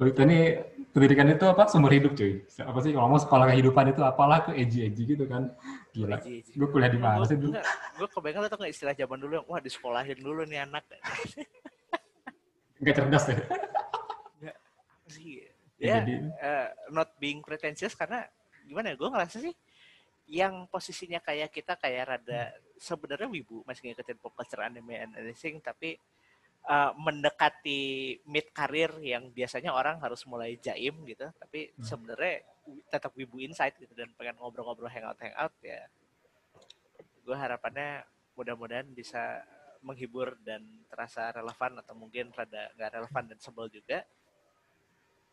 Oh, 0.00 0.08
itu 0.08 0.18
ini 0.24 0.58
pendidikan 0.94 1.30
itu 1.30 1.42
apa? 1.46 1.66
Sumber 1.70 1.94
hidup 1.94 2.14
cuy. 2.14 2.42
Apa 2.58 2.78
sih 2.82 2.90
kalau 2.94 3.06
mau 3.12 3.20
sekolah 3.22 3.50
kehidupan 3.54 3.92
itu 3.92 4.02
apalah 4.02 4.46
tuh 4.46 4.54
edgy 4.54 4.86
edgy 4.88 5.14
gitu 5.14 5.26
kan? 5.26 5.52
Gila. 5.94 6.22
Gue 6.26 6.68
kuliah 6.70 6.90
di 6.90 6.98
mana 6.98 7.22
sih 7.26 7.38
dulu? 7.38 7.54
Gue 7.98 8.08
kebayang 8.10 8.42
lo 8.42 8.48
tau 8.50 8.58
gak 8.62 8.72
istilah 8.72 8.94
zaman 8.98 9.18
dulu 9.20 9.42
yang 9.42 9.46
wah 9.46 9.60
disekolahin 9.62 10.18
dulu 10.18 10.42
nih 10.48 10.64
anak 10.64 10.82
nggak 12.82 12.94
cerdas 12.98 13.24
sih. 13.30 13.38
Ya, 14.42 14.52
ya 15.78 15.96
jadi, 16.02 16.14
uh, 16.38 16.68
not 16.94 17.14
being 17.18 17.42
pretentious 17.42 17.94
karena 17.94 18.26
gimana 18.66 18.94
ya 18.94 18.96
gue 18.98 19.08
ngerasa 19.10 19.36
sih 19.42 19.54
yang 20.30 20.70
posisinya 20.70 21.18
kayak 21.18 21.50
kita 21.50 21.74
kayak 21.74 22.04
rada 22.06 22.54
sebenarnya 22.78 23.28
wibu 23.28 23.66
masih 23.66 23.90
ngikutin 23.90 24.18
pop 24.22 24.32
culture 24.32 24.62
anime 24.62 24.94
and 24.94 25.12
anything 25.18 25.58
tapi 25.58 25.98
uh, 26.70 26.94
mendekati 26.94 28.16
mid 28.30 28.48
karir 28.54 28.94
yang 29.02 29.28
biasanya 29.34 29.74
orang 29.74 29.98
harus 29.98 30.22
mulai 30.24 30.54
jaim 30.62 30.94
gitu 31.04 31.26
tapi 31.36 31.74
hmm. 31.74 31.82
sebenarnya 31.82 32.46
tetap 32.88 33.10
wibu 33.18 33.42
insight 33.42 33.74
gitu 33.76 33.90
dan 33.98 34.08
pengen 34.14 34.38
ngobrol-ngobrol 34.38 34.88
hangout 34.88 35.18
hangout 35.18 35.52
ya 35.60 35.84
gue 37.22 37.36
harapannya 37.36 38.06
mudah-mudahan 38.38 38.86
bisa 38.94 39.42
menghibur 39.82 40.38
dan 40.46 40.62
terasa 40.86 41.34
relevan 41.34 41.82
atau 41.82 41.94
mungkin 41.98 42.30
rada 42.32 42.70
nggak 42.78 42.90
relevan 42.96 43.24
dan 43.34 43.38
sebel 43.42 43.66
juga. 43.68 44.06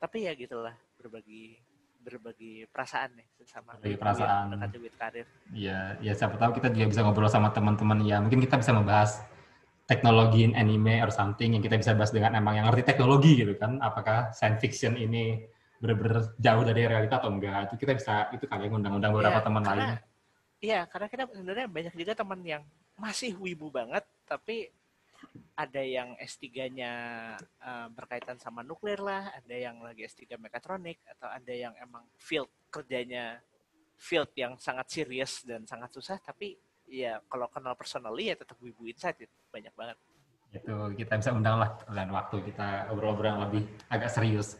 Tapi 0.01 0.25
ya 0.25 0.33
gitulah 0.33 0.73
berbagi 0.97 1.55
berbagi 1.99 2.63
perasaan 2.71 3.19
nih 3.19 3.27
sama 3.45 3.77
berbagi 3.77 3.99
perasaan. 3.99 4.43
Mendekati 4.55 4.77
with 4.81 4.97
karir. 4.97 5.27
Iya 5.53 5.99
ya 6.01 6.13
siapa 6.17 6.35
tahu 6.35 6.57
kita 6.57 6.73
juga 6.73 6.85
bisa 6.89 7.01
ngobrol 7.05 7.29
sama 7.29 7.53
teman-teman 7.53 8.01
ya. 8.03 8.17
Mungkin 8.19 8.41
kita 8.43 8.57
bisa 8.57 8.73
membahas 8.73 9.21
teknologi 9.89 10.45
in 10.45 10.53
anime 10.53 11.01
or 11.01 11.09
something 11.09 11.57
yang 11.57 11.63
kita 11.65 11.77
bisa 11.77 11.97
bahas 11.97 12.13
dengan 12.13 12.37
emang 12.37 12.61
yang 12.61 12.65
ngerti 12.69 12.83
teknologi 12.89 13.41
gitu 13.41 13.53
kan. 13.57 13.77
Apakah 13.81 14.33
science 14.33 14.61
fiction 14.61 14.97
ini 14.97 15.45
benar-benar 15.79 16.35
jauh 16.35 16.63
dari 16.67 16.81
realita 16.85 17.23
atau 17.23 17.31
enggak. 17.31 17.71
Itu 17.71 17.75
kita 17.79 17.93
bisa 17.95 18.27
itu 18.35 18.45
kali 18.45 18.67
ya 18.67 18.69
ngundang-undang 18.69 19.11
beberapa 19.15 19.39
ya, 19.39 19.45
teman 19.45 19.63
lain. 19.63 19.89
iya 20.59 20.83
karena 20.91 21.07
kita 21.07 21.23
sebenarnya 21.31 21.67
banyak 21.71 21.93
juga 21.95 22.13
teman 22.19 22.39
yang 22.43 22.63
masih 22.99 23.31
wibu 23.39 23.71
banget 23.71 24.03
tapi 24.29 24.69
ada 25.57 25.81
yang 25.83 26.15
S3-nya 26.15 26.93
uh, 27.35 27.67
eh, 27.67 27.87
berkaitan 27.91 28.39
sama 28.39 28.63
nuklir 28.63 29.01
lah, 29.03 29.33
ada 29.35 29.55
yang 29.57 29.83
lagi 29.83 30.07
S3 30.07 30.39
mekatronik, 30.39 31.03
atau 31.03 31.27
ada 31.27 31.51
yang 31.51 31.75
emang 31.81 32.07
field 32.15 32.47
kerjanya 32.71 33.41
field 33.99 34.31
yang 34.39 34.55
sangat 34.55 34.87
serius 34.87 35.43
dan 35.43 35.67
sangat 35.67 35.91
susah, 35.91 36.15
tapi 36.23 36.55
ya 36.87 37.19
kalau 37.27 37.51
kenal 37.51 37.75
personally 37.75 38.31
ya 38.31 38.35
tetap 38.39 38.55
Wibu 38.63 38.87
Insight 38.87 39.19
itu 39.19 39.35
banyak 39.51 39.75
banget. 39.75 39.97
Itu 40.55 40.73
kita 40.95 41.19
bisa 41.19 41.35
undang 41.35 41.59
lah 41.59 41.75
dan 41.91 42.07
waktu 42.09 42.39
kita 42.47 42.87
obrol-obrol 42.95 43.43
lebih 43.43 43.67
agak 43.91 44.09
serius. 44.09 44.55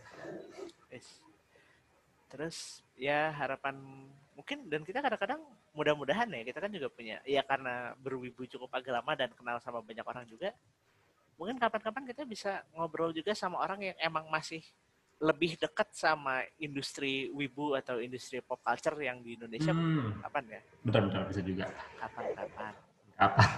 Terus 2.30 2.86
ya 2.93 3.32
harapan 3.34 4.05
mungkin 4.40 4.72
dan 4.72 4.88
kita 4.88 5.04
kadang-kadang 5.04 5.44
mudah-mudahan 5.76 6.32
ya 6.32 6.48
kita 6.48 6.64
kan 6.64 6.72
juga 6.72 6.88
punya 6.88 7.20
ya 7.28 7.44
karena 7.44 7.92
berwibu 8.00 8.48
cukup 8.48 8.72
agak 8.72 8.96
lama 8.96 9.12
dan 9.20 9.36
kenal 9.36 9.60
sama 9.60 9.84
banyak 9.84 10.08
orang 10.08 10.24
juga 10.24 10.56
mungkin 11.36 11.60
kapan-kapan 11.60 12.08
kita 12.08 12.24
bisa 12.24 12.64
ngobrol 12.72 13.12
juga 13.12 13.36
sama 13.36 13.60
orang 13.60 13.92
yang 13.92 13.98
emang 14.00 14.32
masih 14.32 14.64
lebih 15.20 15.60
dekat 15.60 15.92
sama 15.92 16.48
industri 16.56 17.28
wibu 17.36 17.76
atau 17.76 18.00
industri 18.00 18.40
pop 18.40 18.64
culture 18.64 18.96
yang 19.04 19.20
di 19.20 19.36
Indonesia 19.36 19.76
hmm. 19.76 20.24
kapan 20.24 20.44
ya? 20.48 20.62
Betul-betul 20.88 21.22
bisa 21.28 21.42
juga. 21.44 21.66
Kapan-kapan. 22.00 22.74
Kapan. 23.20 23.50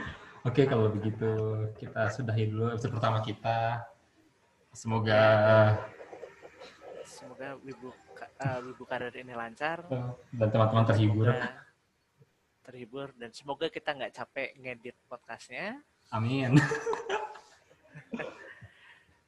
Oke 0.48 0.64
kalau 0.64 0.88
begitu 0.88 1.30
kita 1.76 2.08
sudahi 2.08 2.48
dulu 2.48 2.72
episode 2.72 2.96
pertama 2.96 3.20
kita. 3.20 3.84
Semoga 4.72 5.20
semoga 7.20 7.48
wibu 7.60 7.92
uh, 8.40 8.58
wibu 8.64 8.84
karir 8.88 9.12
ini 9.20 9.36
lancar 9.36 9.84
dan 10.32 10.48
teman-teman 10.48 10.88
terhibur. 10.88 11.28
Terhibur 12.64 13.12
dan 13.20 13.30
semoga 13.36 13.68
kita 13.68 13.92
nggak 13.92 14.12
capek 14.16 14.56
ngedit 14.56 14.96
podcastnya. 15.04 15.84
Amin. 16.08 16.56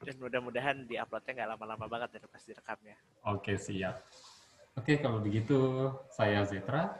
dan 0.03 0.15
mudah-mudahan 0.19 0.83
di 0.89 0.97
uploadnya 0.97 1.31
nggak 1.37 1.49
lama-lama 1.53 1.85
banget 1.85 2.17
dari 2.17 2.25
pas 2.25 2.41
direkamnya. 2.41 2.97
Oke 3.29 3.61
siap. 3.61 4.01
Oke 4.73 4.97
kalau 4.97 5.21
begitu 5.21 5.93
saya 6.09 6.41
Zetra. 6.49 6.97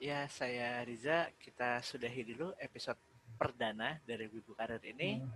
Ya 0.00 0.24
saya 0.32 0.80
Riza. 0.88 1.28
Kita 1.36 1.84
sudahi 1.84 2.32
dulu 2.32 2.56
episode 2.56 2.96
perdana 3.36 4.00
dari 4.08 4.24
Wibu 4.32 4.56
Karir 4.56 4.80
ini. 4.88 5.20
Hmm. 5.20 5.28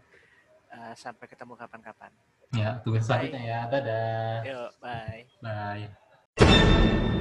Uh, 0.70 0.95
sampai 0.95 1.26
ketemu 1.26 1.59
kapan-kapan. 1.59 2.14
Ya, 2.51 2.82
tugas 2.82 3.07
selanjutnya 3.07 3.42
ya. 3.46 3.61
Dadah. 3.70 4.36
Yuk, 4.42 4.70
bye. 4.82 5.22
Bye. 5.38 7.16